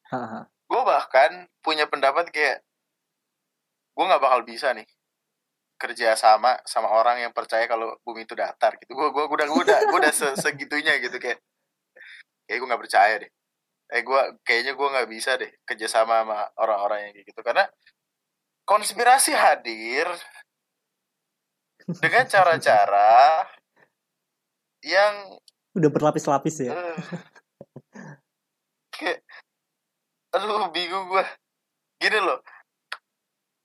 [0.66, 2.66] Gue bahkan punya pendapat kayak
[3.94, 4.90] gue nggak bakal bisa nih
[5.78, 8.98] kerja sama sama orang yang percaya kalau bumi itu datar gitu.
[8.98, 11.38] Gue gue udah gue udah gue udah se- segitunya gitu kayak
[12.50, 13.30] kayak gue nggak percaya deh
[13.94, 17.42] eh gue kayaknya gue nggak bisa deh kerja sama sama orang-orang yang kayak gitu.
[17.46, 17.66] Karena
[18.66, 20.10] konspirasi hadir
[22.02, 23.46] dengan cara-cara
[24.82, 25.38] yang
[25.78, 26.74] udah berlapis-lapis ya?
[28.94, 29.22] Kayak
[30.34, 31.24] aduh bingung gue
[32.02, 32.42] gini loh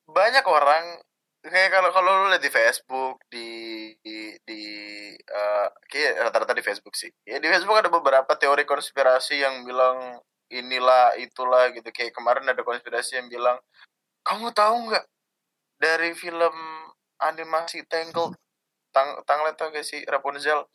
[0.09, 1.01] banyak orang
[1.45, 3.49] kayak kalau kalau lu lihat di Facebook di
[4.03, 4.63] di, di
[5.15, 7.11] eh, kayak rata-rata di Facebook sih.
[7.23, 10.19] Ya di Facebook ada beberapa teori konspirasi yang bilang
[10.51, 11.89] inilah itulah gitu.
[11.95, 13.59] Kayak kemarin ada konspirasi yang bilang
[14.27, 15.05] kamu tahu nggak
[15.79, 16.55] dari film
[17.23, 18.35] animasi Tangled?
[18.91, 20.03] Tang Tangled tau gak sih?
[20.07, 20.67] Rapunzel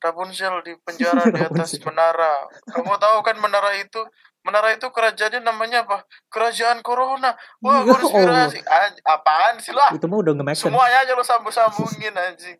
[0.00, 2.48] Rapunzel di penjara di atas menara.
[2.72, 4.00] Kamu tahu kan menara itu?
[4.40, 6.00] Menara itu kerajaannya namanya apa?
[6.32, 7.36] Kerajaan corona.
[7.60, 9.92] Wah konspirasi Anj- apaan sih lah?
[9.92, 10.64] Itu mah udah sense.
[10.64, 12.56] semuanya aja lo sambung-sambungin anjing.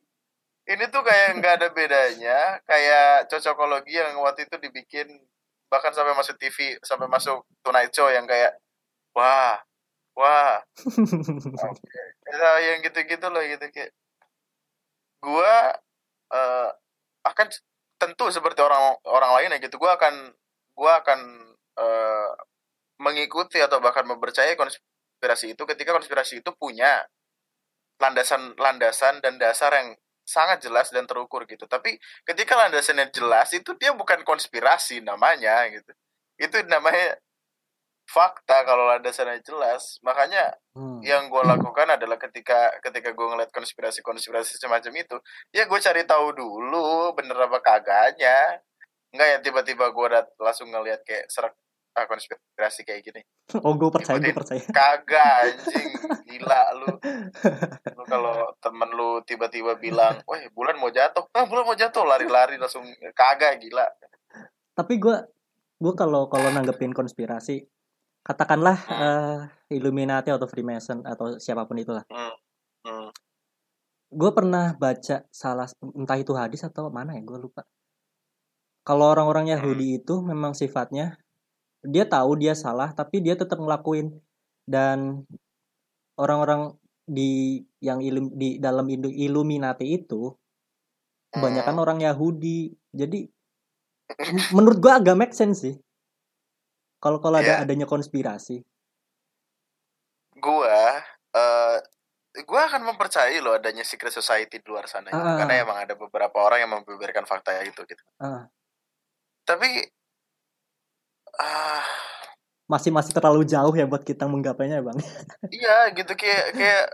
[0.69, 2.61] Ini tuh kayak nggak ada bedanya.
[2.69, 5.09] Kayak cocokologi yang waktu itu dibikin
[5.73, 8.61] bahkan sampai masuk TV sampai masuk Tonight Show yang kayak
[9.17, 9.57] wah
[10.13, 10.61] wah.
[12.31, 13.91] Ya, yang gitu-gitu loh gitu kayak.
[15.19, 15.75] Gua
[16.31, 16.69] eh,
[17.25, 17.47] akan
[18.01, 20.33] tentu seperti orang orang lain ya gitu gua akan
[20.73, 21.21] gua akan
[21.79, 22.31] eh,
[23.01, 27.05] mengikuti atau bahkan mempercayai konspirasi itu ketika konspirasi itu punya
[28.01, 29.89] landasan-landasan dan dasar yang
[30.25, 31.67] sangat jelas dan terukur gitu.
[31.67, 35.93] Tapi ketika landasannya jelas itu dia bukan konspirasi namanya gitu.
[36.41, 37.19] Itu namanya
[38.11, 40.03] fakta kalau landasannya jelas.
[40.03, 40.99] Makanya Hmm.
[41.03, 45.17] yang gue lakukan adalah ketika ketika gue ngeliat konspirasi-konspirasi semacam itu,
[45.51, 48.63] ya gue cari tahu dulu bener apa kagaknya.
[49.11, 50.07] Enggak ya tiba-tiba gue
[50.37, 51.55] langsung ngeliat kayak serak
[51.93, 53.21] ah, konspirasi kayak gini.
[53.67, 55.91] oh gue percaya gue percaya Kagak anjing,
[56.31, 56.91] gila lu.
[57.99, 62.55] Lu kalau temen lu tiba-tiba bilang, "Weh, bulan mau jatuh." Ah, bulan mau jatuh, lari-lari
[62.57, 63.87] langsung kagak gila.
[64.71, 65.13] tapi gue
[65.77, 67.67] gue kalau kalau nanggepin konspirasi
[68.27, 69.39] katakanlah eh,
[69.77, 72.05] Illuminati atau Freemason atau siapa pun itulah.
[72.11, 72.35] Hmm.
[72.81, 73.11] Hmm.
[74.11, 77.63] gue pernah baca salah entah itu hadis atau mana ya gue lupa.
[78.83, 81.15] Kalau orang-orang Yahudi itu memang sifatnya
[81.85, 84.19] dia tahu dia salah tapi dia tetap ngelakuin.
[84.67, 85.27] Dan
[86.19, 86.75] orang-orang
[87.07, 90.31] di yang ilum, di dalam Illuminati itu
[91.35, 91.85] kebanyakan Hmm.
[91.85, 92.75] orang Yahudi.
[92.95, 93.27] Jadi
[94.57, 95.75] menurut gue agak make sense sih
[97.01, 97.63] kalau kalau ada Iya.
[97.65, 98.63] adanya konspirasi
[100.37, 101.77] Gua eh
[102.47, 105.19] gua akan mempercayai loh adanya secret society di luar sana gitu.
[105.19, 105.37] Ah.
[105.43, 108.01] karena emang ada beberapa orang yang membeberkan fakta ya itu gitu.
[108.17, 108.47] Ah.
[109.43, 109.69] Tapi
[111.37, 111.85] ah
[112.71, 114.99] masih masih terlalu jauh ya buat kita menggapainya bang
[115.51, 116.85] iya gitu kayak kayak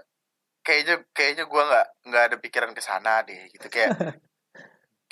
[0.64, 3.92] kayaknya kayaknya gua nggak nggak ada pikiran ke sana deh gitu kayak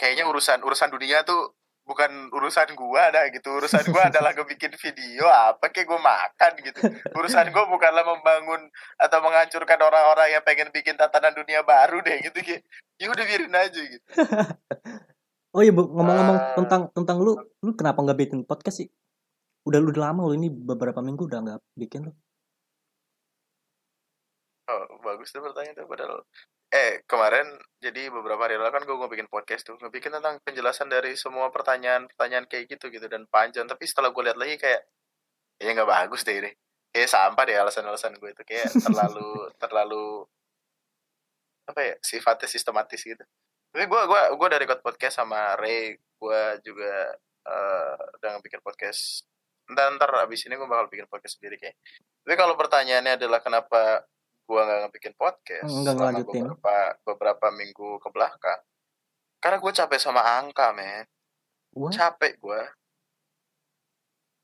[0.00, 1.52] kayaknya urusan urusan dunia tuh
[1.84, 3.60] bukan urusan gua dah gitu.
[3.60, 6.80] Urusan gua adalah gue bikin video apa kayak gue makan gitu.
[7.12, 12.40] Urusan gua bukanlah membangun atau menghancurkan orang-orang yang pengen bikin tatanan dunia baru deh gitu
[12.40, 12.64] kayak
[12.96, 14.06] ya udah biarin aja gitu.
[15.54, 16.54] Oh iya Bu, ngomong-ngomong Ah.
[16.58, 18.90] tentang tentang lu lu kenapa nggak bikin podcast sih?
[19.62, 22.12] Udah lu udah lama lu ini beberapa minggu udah nggak bikin lu.
[24.66, 26.26] Oh bagus tuh pertanyaan tuh padahal
[26.74, 30.90] eh kemarin jadi beberapa hari lalu kan gue mau bikin podcast tuh bikin tentang penjelasan
[30.90, 33.70] dari semua pertanyaan-pertanyaan kayak gitu gitu dan panjang.
[33.70, 34.82] Tapi setelah gue lihat lagi kayak
[35.62, 36.50] ya nggak bagus deh ini.
[36.90, 39.30] Kayak sampah deh alasan-alasan gue itu kayak terlalu
[39.62, 40.06] terlalu
[41.70, 43.22] apa ya sifatnya sistematis gitu.
[43.70, 47.14] Tapi gue gua gua dari podcast sama Ray gue juga
[47.46, 49.22] uh, udah bikin podcast.
[49.70, 51.78] Ntar ntar abis ini gue bakal bikin podcast sendiri kayak.
[52.26, 54.02] Tapi kalau pertanyaannya adalah kenapa
[54.44, 56.42] gue nggak bikin podcast Nggak selama ngelanjutin.
[56.44, 58.60] beberapa beberapa minggu ke belakang
[59.38, 61.04] karena gue capek sama angka men
[61.90, 62.60] capek gue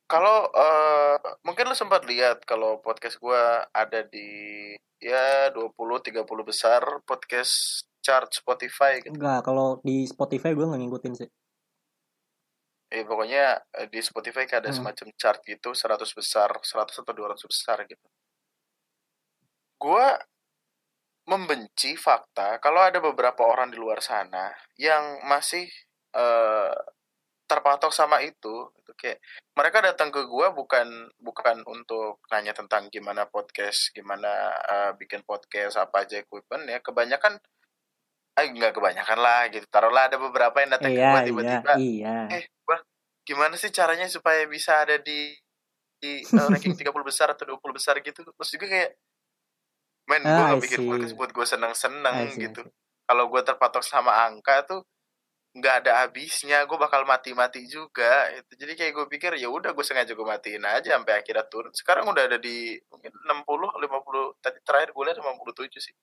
[0.05, 7.55] kalau eh, mungkin lu sempat lihat kalau podcast gue ada di ya 20-30 besar podcast
[8.01, 9.14] chart Spotify gitu.
[9.14, 11.28] enggak kalau di Spotify gue nggak ngikutin sih.
[12.90, 14.82] Eh, pokoknya di Spotify kayak ada Hmm.
[14.82, 18.03] semacam chart gitu 100 besar, 100 atau 200 besar gitu.
[19.81, 20.12] Gua
[21.24, 25.64] membenci fakta kalau ada beberapa orang di luar sana yang masih
[26.12, 26.74] eh,
[27.47, 29.18] terpatok sama itu itu kayak
[29.55, 35.78] mereka datang ke gua bukan bukan untuk nanya tentang gimana podcast gimana eh, bikin podcast
[35.78, 36.78] apa aja equipment ya.
[36.85, 37.41] Kebanyakan
[38.39, 39.66] eh nggak kebanyakan lah gitu.
[39.70, 42.16] Taruhlah ada beberapa yang datang ke Iya, gua iya, tiba-tiba iya.
[42.37, 42.83] eh bang
[43.26, 45.35] gimana sih caranya supaya bisa ada di
[46.01, 48.24] di uh, ranking 30 besar atau 20 besar gitu?
[48.24, 48.91] Terus juga kayak
[50.11, 52.62] men gue Ah, gak bikin podcast buat gue seneng-seneng gitu.
[53.06, 54.80] Kalau gue terpatok sama angka tuh
[55.54, 56.66] nggak ada habisnya.
[56.66, 60.66] Gue bakal mati-mati juga itu jadi kayak gue pikir ya udah gue sengaja gue matiin
[60.66, 61.70] aja sampai akhirnya turun.
[61.70, 65.94] Sekarang udah ada di mungkin 60 50 tadi terakhir gue lihat 57 sih.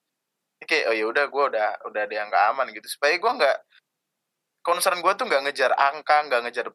[0.63, 2.87] Kayak oh ya udah gue udah udah ada yang gak aman gitu.
[2.87, 3.57] Supaya gue nggak
[4.63, 6.67] concern gue tuh nggak ngejar angka nggak ngejar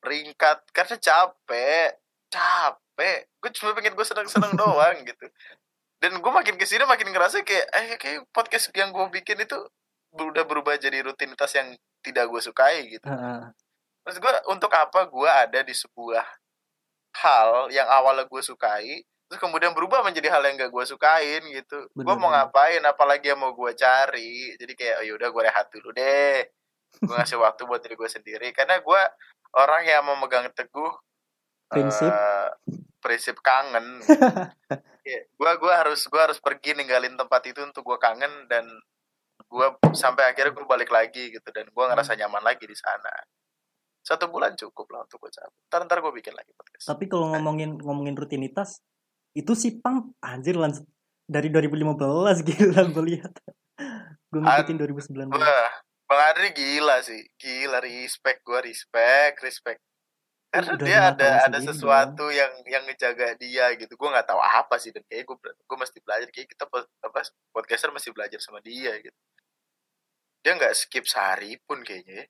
[0.00, 0.58] peringkat.
[0.72, 1.90] Karena capek
[2.32, 3.18] capek.
[3.40, 5.28] Gue cuma pengen gue seneng seneng doang gitu
[6.00, 9.56] dan gue makin ke sini makin ngerasa kayak eh kayak podcast yang gue bikin itu
[10.16, 13.06] udah berubah jadi rutinitas yang tidak gue sukai gitu.
[13.06, 13.52] Heeh.
[14.00, 16.24] terus gue untuk apa gue ada di sebuah
[17.20, 21.86] hal yang awalnya gue sukai terus kemudian berubah menjadi hal yang gak gue sukain gitu.
[21.94, 22.82] Gue mau ngapain?
[22.82, 24.58] Apalagi yang mau gue cari.
[24.58, 26.42] Jadi kayak oh yaudah gue rehat dulu deh.
[26.98, 28.50] Gue ngasih waktu buat diri gue sendiri.
[28.50, 29.02] Karena gue
[29.54, 30.90] orang yang memegang teguh
[31.70, 32.10] Prinsip.
[32.10, 32.48] eh,
[32.98, 34.02] prinsip kangen
[35.02, 38.64] gue gua harus gua harus pergi ninggalin tempat itu untuk gue kangen dan
[39.50, 42.20] gue sampai akhirnya gue balik lagi gitu dan gue ngerasa Hmm.
[42.26, 43.10] nyaman lagi di sana
[44.00, 47.34] satu bulan cukup lah untuk gue cabut ntar ntar gue bikin lagi podcast Tapi kalau
[47.34, 48.80] ngomongin ngomongin rutinitas
[49.34, 50.86] itu sih pang anjir lanjut
[51.26, 51.94] dari 2015
[52.48, 53.34] gila gue lihat.
[54.30, 55.30] Gue ngikutin 2019.
[55.30, 55.70] Wah,
[56.10, 59.78] Bang Adri gila sih gila respect gue respect respect
[60.50, 63.94] karena Udah dia ada ada sendiri sesuatu yang yang ngejaga dia gitu.
[63.94, 66.28] Gue nggak tahu apa sih dan kayak gue gue mesti belajar.
[66.34, 66.64] Kayak kita
[67.06, 67.20] apa
[67.54, 69.14] podcaster mesti belajar sama dia gitu.
[70.42, 72.26] Dia nggak skip sehari pun kayaknya ya.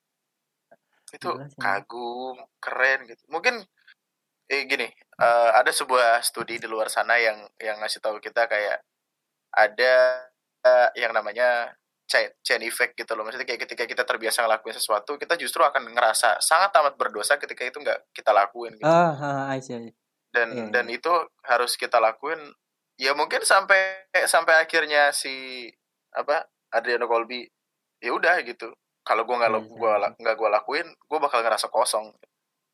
[1.16, 1.58] itu Gila sih.
[1.58, 3.22] kagum keren gitu.
[3.32, 3.54] Mungkin
[4.50, 4.86] eh gini
[5.26, 8.78] eh, ada sebuah studi di luar sana yang yang ngasih tahu kita kayak
[9.54, 9.94] ada
[10.66, 11.74] eh, yang namanya
[12.10, 13.22] chain, effect gitu loh.
[13.22, 17.62] Maksudnya kayak ketika kita terbiasa ngelakuin sesuatu kita justru akan ngerasa sangat amat berdosa ketika
[17.62, 18.82] itu nggak kita lakuin gitu.
[18.82, 19.94] Ah, ah, I see,
[20.34, 21.10] dan Iya, dan itu
[21.46, 22.38] harus kita lakuin.
[22.98, 25.66] Ya mungkin sampai sampai akhirnya si
[26.10, 27.46] apa Adriano Colby
[28.02, 28.74] ya udah gitu.
[29.06, 30.08] Kalau gue nggak Iya, la- iya, gua iya.
[30.18, 32.10] nggak gue lakuin gue bakal ngerasa kosong.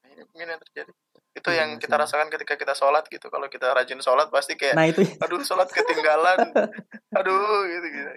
[0.09, 0.91] Ini mungkin yang terjadi.
[1.37, 3.28] Itu Iya yang kita rasakan ketika kita sholat gitu.
[3.28, 6.51] Kalau kita rajin sholat pasti kayak Nah itu aduh sholat ketinggalan.
[7.20, 8.11] Aduh gitu gitu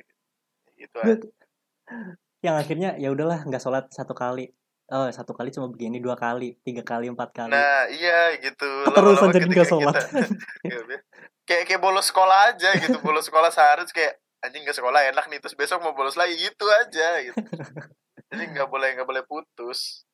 [0.80, 1.28] gitu aja.
[2.40, 4.56] yang akhirnya ya udahlah nggak sholat satu kali.
[4.90, 7.54] Oh satu kali cuma begini dua kali, tiga kali, empat kali.
[7.54, 9.96] nah iya gitu Lama-lama jadi nggak sholat.
[10.66, 10.82] Iya,
[11.46, 14.14] kayak kayak bolos sekolah aja gitu bolos sekolah sehari terus kayak
[14.46, 17.42] anjing nggak sekolah enak nih terus besok mau bolos lagi gitu aja gitu
[18.30, 20.06] jadi nggak boleh nggak boleh putus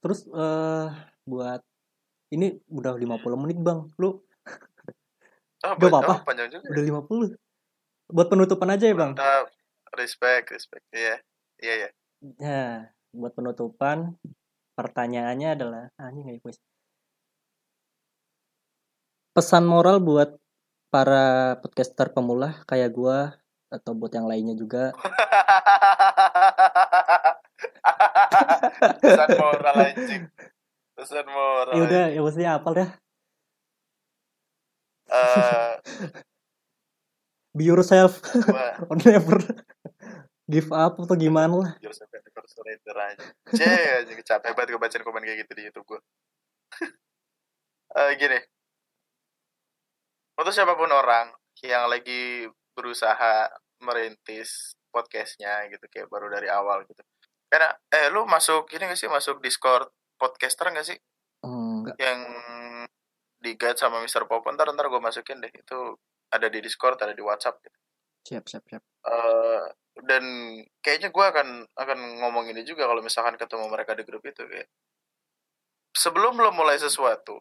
[0.00, 0.88] Terus eh
[1.28, 1.60] buat
[2.32, 6.14] ini udah 50 menit bang, lu oh, Gak apa-apa.
[6.14, 7.36] oh, panjang juga udah 50
[8.10, 9.12] Buat penutupan aja ya bang.
[9.14, 9.50] mantap
[9.96, 11.18] respect respect iya
[11.62, 11.90] iya iya
[12.20, 12.84] Nah,
[13.16, 14.12] buat penutupan
[14.76, 16.60] pertanyaannya adalah ah, ini nggak quiz.
[19.32, 20.36] Pesan moral buat
[20.92, 23.40] para podcaster pemula kayak gua
[23.72, 24.92] atau buat yang lainnya juga.
[29.00, 30.24] pesan moral anjing
[30.96, 32.90] pesan moral Ya udah, ya maksudnya apal dah.
[35.10, 35.72] Eh,
[37.54, 38.22] Be yourself.
[38.90, 39.42] Or never.
[40.50, 41.70] Give up atau gimana lah.
[41.78, 43.26] never surrender aja.
[44.02, 46.00] Anjing capek banget gue bacain komen kayak gitu di YouTube gue
[47.90, 48.38] Eh gini.
[50.38, 53.50] Untuk siapa pun orang yang lagi berusaha
[53.82, 57.02] merintis podcastnya gitu kayak baru dari awal gitu.
[57.50, 60.98] Karena eh lu masuk ini gak sih masuk Discord podcaster gak sih?
[61.40, 61.96] Enggak.
[61.96, 62.20] yang
[63.40, 64.28] di guide sama Mr.
[64.28, 65.50] Pop ntar ntar gue masukin deh.
[65.50, 65.98] Itu
[66.30, 67.78] ada di Discord ada di WhatsApp gitu.
[68.20, 68.82] Siap, siap, siap.
[69.00, 69.64] Eh,
[70.04, 70.24] dan
[70.80, 74.68] kayaknya gue akan akan ngomong ini juga kalau misalkan ketemu mereka di grup itu kayak
[75.96, 77.36] sebelum lo mulai sesuatu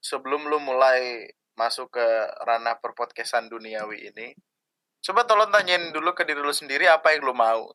[0.00, 1.26] sebelum lo mulai
[1.56, 2.06] masuk ke
[2.44, 4.32] ranah perpodcastan duniawi ini
[5.02, 7.68] coba tolong tanyain dulu ke diri lo sendiri apa yang lo mau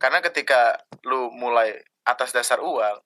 [0.00, 1.74] karena ketika lu mulai
[2.06, 2.98] atas dasar uang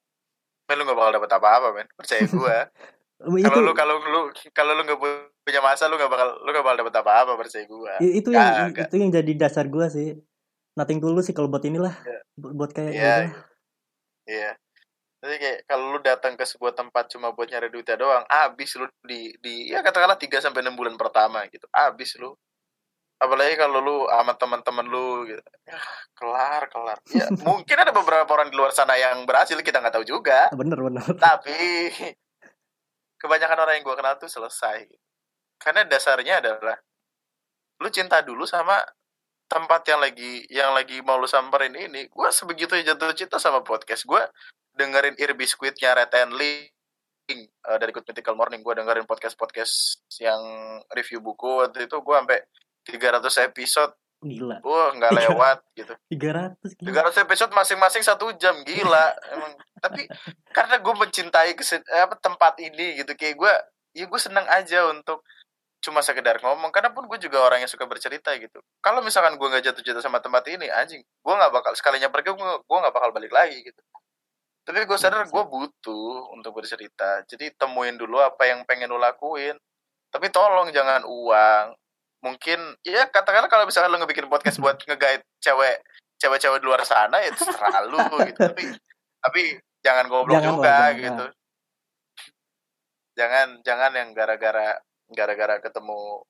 [0.69, 2.57] men lu gak bakal dapet apa-apa men percaya gue
[3.19, 4.21] kalau lu kalau lu
[4.55, 5.01] kalau lu nggak
[5.43, 8.95] punya masa lu gak bakal lu gak bakal dapet apa-apa percaya gue itu yang itu
[8.95, 10.09] yang jadi dasar gue sih.
[10.79, 12.23] Nothing tulus sih kalau buat inilah yeah.
[12.39, 13.39] buat kayak yeah, gitu.
[14.31, 14.51] Iya.
[15.19, 18.87] Jadi kayak kalau lu datang ke sebuah tempat cuma buat nyari duitnya doang abis lu
[19.03, 22.39] di di ya katakanlah 3 sampai enam bulan pertama gitu abis lu.
[23.19, 25.43] Apalagi kalau lu sama teman-teman lu gitu.
[25.67, 25.83] Ya
[26.15, 27.03] kelar kelar.
[27.11, 30.55] Ya mungkin ada beberapa orang di luar sana yang berhasil kita nggak tahu juga.
[30.55, 31.03] Bener bener.
[31.19, 31.59] Tapi
[33.19, 34.87] kebanyakan orang yang gue kenal tuh selesai.
[35.59, 36.79] Karena dasarnya adalah
[37.79, 38.79] lu cinta dulu sama
[39.49, 44.07] tempat yang lagi yang lagi mau lu samperin ini gue sebegitu jatuh cinta sama podcast.
[44.07, 44.23] Gue
[44.79, 46.71] dengerin Ear Biscuitnya Red and Link
[47.67, 48.63] uh, dari Good Mythical Morning.
[48.63, 50.41] Gue dengerin podcast podcast yang
[50.95, 52.41] review buku waktu itu gue sampai
[52.87, 54.59] 300 episode gila.
[54.67, 55.95] Wah nggak lewat gitu.
[56.11, 57.11] 300 gila.
[57.11, 59.15] 300 episode masing-masing satu jam gila.
[59.31, 59.53] Emang.
[59.79, 60.11] Tapi
[60.51, 63.15] karena gue mencintai kesen, apa tempat ini gitu.
[63.15, 63.53] Kayak gue
[63.95, 65.23] ya gue seneng aja untuk
[65.79, 66.75] cuma sekedar ngomong.
[66.75, 68.59] Karena pun gue juga orang yang suka bercerita gitu.
[68.83, 72.35] Kalau misalkan gue nggak jatuh cinta sama tempat ini anjing gue nggak bakal sekalinya pergi
[72.35, 73.83] gue gue nggak bakal balik lagi gitu.
[74.67, 77.25] Tapi gue sadar gue butuh untuk bercerita.
[77.25, 79.57] Jadi temuin dulu apa yang pengen lo lakuin.
[80.09, 81.65] Tapi tolong jangan uang
[82.19, 85.79] mungkin ya katakanlah kalau misalkan lo ngebikin podcast buat ngegait cewek
[86.19, 88.39] cewek-cewek di luar sana ya terserah lu gitu.
[88.43, 88.63] Tapi
[89.23, 89.43] tapi
[89.83, 90.99] jangan goblok jangan juga jangan.
[90.99, 91.25] gitu.
[93.19, 94.69] Jangan jangan yang gara-gara
[95.15, 96.27] gara-gara ketemu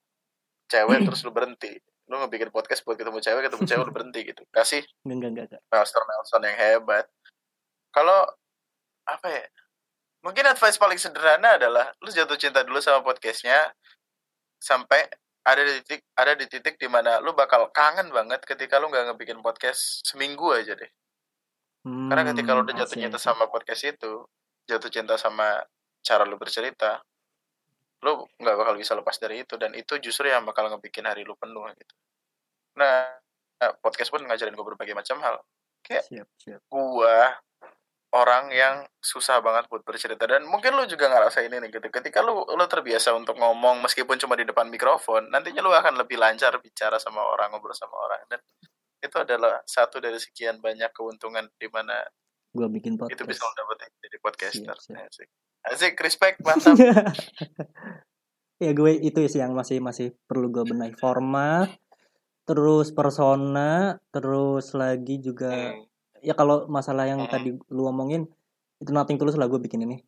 [0.68, 1.72] cewek terus lu berhenti.
[2.08, 4.42] Lu ngebikin podcast buat ketemu cewek ketemu cewek lu berhenti gitu.
[4.52, 7.06] Kasih enggak enggak enggak Nelson Nelson yang hebat.
[7.88, 8.28] Kalau
[9.08, 9.44] apa ya
[10.20, 13.72] mungkin advice paling sederhana adalah lu jatuh cinta dulu sama podcastnya
[14.60, 15.08] sampai
[15.48, 19.12] ada di titik ada di titik di mana lu bakal kangen banget ketika lu nggak
[19.12, 20.90] ngebikin podcast seminggu aja deh.
[21.88, 24.28] Hmm, karena ketika lu udah jatuh cinta sama podcast itu
[24.68, 25.64] jatuh cinta sama
[26.04, 27.00] cara lu bercerita
[28.04, 29.56] lu nggak bakal bisa lepas dari itu.
[29.56, 31.94] Dan itu justru yang bakal ngebikin hari lu penuh gitu.
[32.76, 33.16] Nah,
[33.58, 35.40] nah podcast pun ngajarin gue berbagai macam hal.
[35.82, 36.60] Kayak siap, siap.
[36.68, 37.32] gua
[38.16, 40.24] orang yang susah banget buat bercerita.
[40.24, 41.84] Dan mungkin lu juga ngerasain ini gitu.
[41.92, 46.16] Ketika lu lu terbiasa untuk ngomong meskipun cuma di depan mikrofon nantinya lu akan lebih
[46.16, 48.20] lancar bicara sama orang ngobrol sama orang.
[48.32, 48.40] Dan
[48.98, 52.02] itu adalah satu dari sekian banyak keuntungan di mana
[52.48, 53.14] gua bikin podcast.
[53.14, 54.76] itu bisa dapetin jadi podcaster.
[54.80, 55.08] Siap, siap.
[55.12, 55.28] asik.
[55.68, 56.76] Asik respect mantap.
[58.58, 60.90] Ya gue itu sih yang masih masih perlu gue benahi.
[60.98, 61.70] Format
[62.42, 65.87] terus persona terus lagi juga hmm
[66.22, 67.30] ya kalau masalah yang hmm.
[67.30, 68.26] tadi lu omongin
[68.78, 70.02] itu nothing tulus lah gue bikin ini.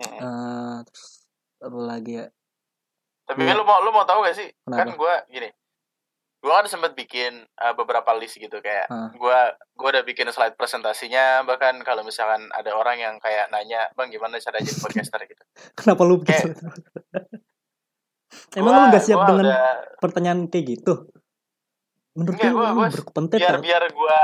[0.00, 0.16] Hmm.
[0.20, 1.28] uh, terus
[1.60, 2.26] apa lagi ya?
[3.28, 4.48] Tapi kan lu mau lu mau tahu gak sih?
[4.66, 4.78] Kenapa?
[4.78, 5.50] kan gue gini
[6.40, 9.40] gue kan sempat bikin uh, beberapa list gitu kayak gue
[9.76, 14.40] gue udah bikin slide presentasinya bahkan kalau misalkan ada orang yang kayak nanya bang gimana
[14.40, 15.20] cara jadi podcaster?
[15.28, 15.44] gitu.
[15.78, 16.56] Kenapa lu bikin
[18.58, 20.00] emang gua, lu gak siap dengan udah...
[20.00, 21.12] pertanyaan kayak gitu?
[22.16, 24.20] Menurut gue lu berkepentingan biar biar gue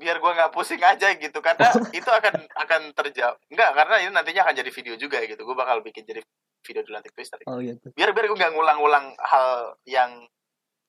[0.00, 1.38] biar gue nggak pusing aja gitu.
[1.44, 3.36] Karena itu akan akan terjawab.
[3.52, 5.44] Nggak karena ini nantinya akan jadi video juga gitu.
[5.44, 6.24] Gue bakal bikin jadi
[6.64, 7.88] video di lantai Twitter oh, gitu.
[7.96, 10.24] biar biar gue nggak ngulang-ngulang hal yang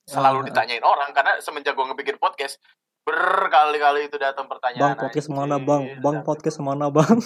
[0.08, 1.12] selalu uh, ditanyain orang.
[1.12, 2.64] Karena semenjak gue ngebikin podcast
[3.04, 4.96] berkali-kali itu datang pertanyaan.
[4.96, 5.84] Bang podcast mana bang?
[6.00, 7.18] bang podcast mana bang?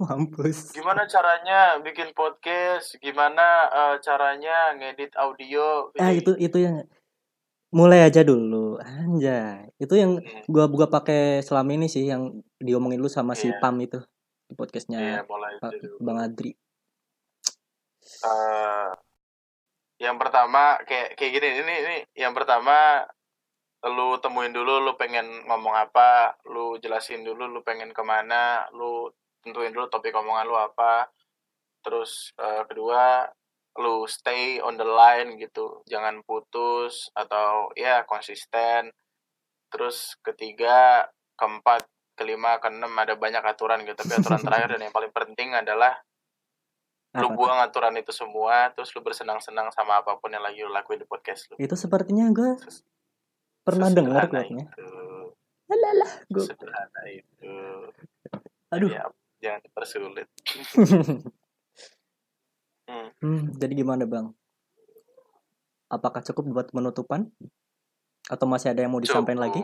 [0.00, 0.72] Mampus.
[0.72, 2.96] Gimana caranya bikin podcast?
[3.04, 5.92] Gimana uh, caranya ngedit audio?
[5.92, 6.88] Eh itu itu yang
[7.70, 10.50] mulai aja dulu anjay itu yang hmm.
[10.50, 13.40] gua gua pakai selama ini sih yang diomongin lu sama yeah.
[13.40, 13.58] si iya.
[13.62, 14.02] Pam itu
[14.50, 16.58] di podcastnya yeah, Pak, Bang Adri
[18.26, 18.90] uh,
[20.02, 23.06] yang pertama kayak kayak gini ini ini yang pertama
[23.86, 29.08] lu temuin dulu lu pengen ngomong apa lu jelasin dulu lu pengen ke mana lu
[29.40, 31.08] tentuin dulu topik omongan lu apa
[31.80, 33.24] terus uh, kedua
[33.78, 38.90] lu stay on the line gitu jangan putus atau ya konsisten.
[39.70, 41.06] Terus ketiga
[41.38, 41.86] keempat
[42.18, 43.94] kelima keenam ada banyak aturan gitu.
[43.94, 45.94] Tapi aturan terakhir dan yang paling penting adalah
[47.10, 51.02] lu buang aturan itu semua terus lu bersenang-senang sama apa pun yang lagi lu lakuin
[51.02, 51.58] di podcast lu.
[51.58, 52.54] Itu sepertinya gue
[53.66, 54.70] pernah dengar quote-nya
[55.70, 57.50] Alah, gue sederhana itu.
[58.74, 58.90] Aduh.
[58.90, 59.06] Ya,
[59.42, 60.28] jangan dipersulit
[62.90, 63.08] Hmm.
[63.22, 64.34] hmm, jadi gimana bang?
[65.86, 67.30] Apakah cukup buat penutupan?
[68.26, 69.62] Atau masih ada yang mau disampaikan lagi?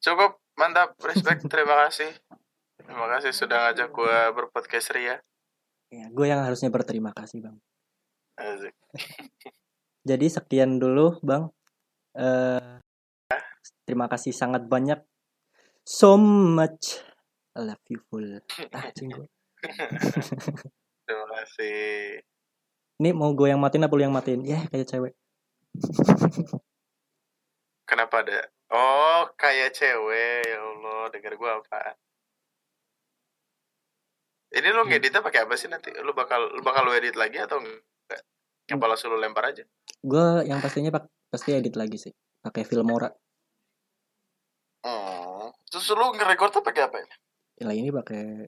[0.00, 2.08] Cukup, mantap, respect, terima kasih.
[2.80, 5.20] Terima kasih sudah ngajak gue berpodcast Ria.
[5.92, 7.56] Ya, gue yang harusnya berterima kasih bang.
[8.40, 8.74] Asik.
[10.08, 11.48] Jadi sekian dulu bang.
[12.16, 12.80] Eh,
[13.84, 15.00] terima kasih sangat banyak.
[15.84, 17.00] So much.
[17.56, 18.40] I love you full.
[18.72, 18.88] Ah.
[21.04, 22.24] Terima kasih.
[23.00, 24.40] Ini mau gue yang matiin apa lu yang matiin?
[24.46, 25.12] Ya kayak cewek.
[27.90, 28.48] Kenapa ada?
[28.72, 30.42] Oh, kayak cewek.
[30.48, 31.80] Ya Allah, dengar gue apa?
[34.54, 34.90] Ini lu Hmm.
[34.90, 35.90] ngeditnya pakai apa sih nanti?
[35.98, 38.22] Lu bakal lu bakal lu edit lagi atau enggak?
[38.70, 39.66] Apa langsung lu lempar aja?
[40.00, 42.12] Gue yang pastinya pak pasti edit lagi sih.
[42.40, 43.10] Pakai Filmora.
[44.86, 45.50] Hmm.
[45.68, 47.08] Terus lu nge-recordnya pakai apa ya?
[47.66, 48.46] Lah ini pakai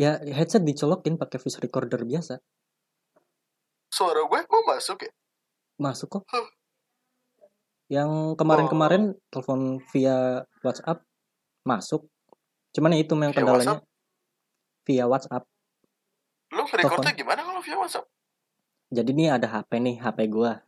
[0.00, 2.40] ya headset dicolokin pakai voice recorder biasa.
[3.92, 5.12] Suara gue kok masuk ya?
[5.76, 6.22] Masuk kok.
[6.32, 6.48] Huh.
[7.90, 11.04] Yang kemarin-kemarin telepon via WhatsApp
[11.68, 12.08] masuk.
[12.72, 13.88] Cuman ya itu memang kendalanya WhatsApp?
[14.88, 15.44] via WhatsApp.
[16.54, 18.06] Lu nge-recordnya gimana kalau via WhatsApp?
[18.90, 20.64] Jadi ini ada HP nih, HP gua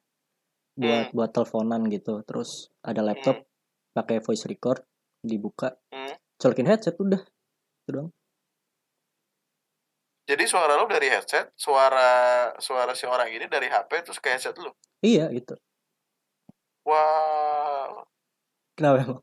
[0.76, 1.14] buat Hmm.
[1.14, 2.20] buat teleponan gitu.
[2.26, 3.46] Terus ada laptop
[3.94, 4.82] pakai voice record
[5.22, 6.18] dibuka, Hmm.
[6.36, 7.22] colokin headset udah.
[7.86, 8.10] Itu doang.
[10.32, 14.56] Jadi suara lu dari headset, suara suara si orang ini dari HP terus ke headset
[14.56, 14.72] lu.
[15.04, 15.60] Iya gitu.
[16.88, 18.08] Wow,
[18.72, 19.20] Kenapa emang?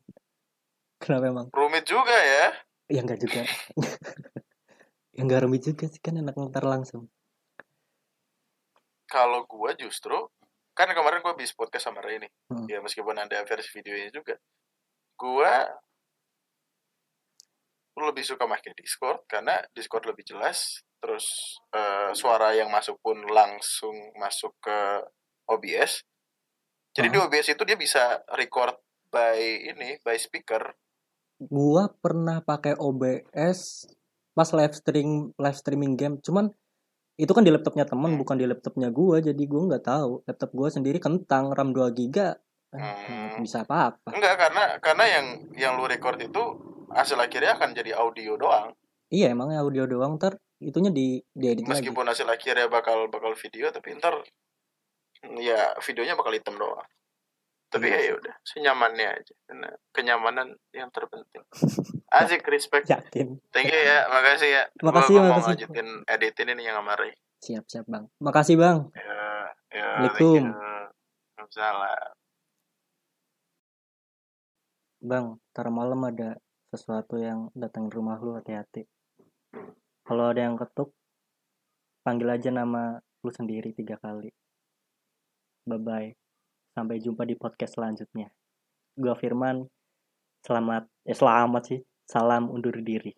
[1.02, 1.46] Kenapa emang?
[1.50, 2.46] rumit juga ya.
[2.86, 3.42] Ya enggak juga.
[5.18, 7.10] ya enggak rumit juga sih kan enak ntar langsung.
[9.10, 10.14] Kalau gua justru
[10.78, 12.30] kan kemarin gua habis podcast sama Ray nih.
[12.54, 12.70] Hmm.
[12.70, 14.38] Ya meskipun ada versi videonya juga.
[15.18, 15.66] Gua
[17.98, 20.86] lebih suka pakai Discord karena Discord lebih jelas.
[21.00, 24.78] Terus eh, suara yang masuk pun langsung masuk ke
[25.48, 26.04] OBS.
[26.92, 28.76] Jadi di OBS itu dia bisa record
[29.08, 29.38] by
[29.72, 30.74] ini, by speaker.
[31.40, 33.88] Gua pernah pakai OBS
[34.30, 36.20] pas live stream live streaming game.
[36.20, 36.52] Cuman
[37.16, 38.20] itu kan di laptopnya temen Hmm.
[38.20, 42.40] bukan di laptopnya gua jadi gua nggak tahu laptop gua sendiri kentang RAM 2 giga
[42.70, 43.42] Eh, Hmm.
[43.42, 45.26] bisa apa-apa Enggak karena karena yang
[45.58, 46.38] yang lu record itu
[46.88, 48.70] hasil akhirnya akan jadi audio doang.
[49.10, 53.68] Iya emangnya audio doang ntar itunya di diedit lagi Meskipun hasil akhirnya bakal bakal video
[53.70, 54.22] tapi ntar
[55.40, 56.86] ya videonya bakal hitam doang.
[57.70, 59.34] Tapi Iya ya udah, senyamannya aja.
[59.46, 61.44] Karena kenyamanan yang terpenting.
[62.10, 62.90] Asik respect.
[62.90, 64.62] yakin Thank you ya, makasih ya.
[64.82, 65.54] Makasih, gua makasih.
[65.54, 67.14] ngajutin editin ini yang Ray.
[67.40, 69.00] siap siap bang makasih bang Ya,
[69.72, 70.44] ya, Assalamualaikum.
[70.52, 72.10] Waalaikumsalam.
[75.00, 76.36] bang ntar malam ada
[76.68, 78.84] sesuatu yang datang ke rumah lu hati-hati
[80.04, 80.90] kalau ada yang ketuk
[82.02, 84.32] panggil aja nama lu sendiri tiga kali.
[85.64, 86.10] Bye bye
[86.74, 88.32] sampai jumpa di podcast selanjutnya.
[88.98, 89.68] Gua Firman.
[90.42, 91.80] Selamat eh selamat sih.
[92.08, 93.14] Salam undur diri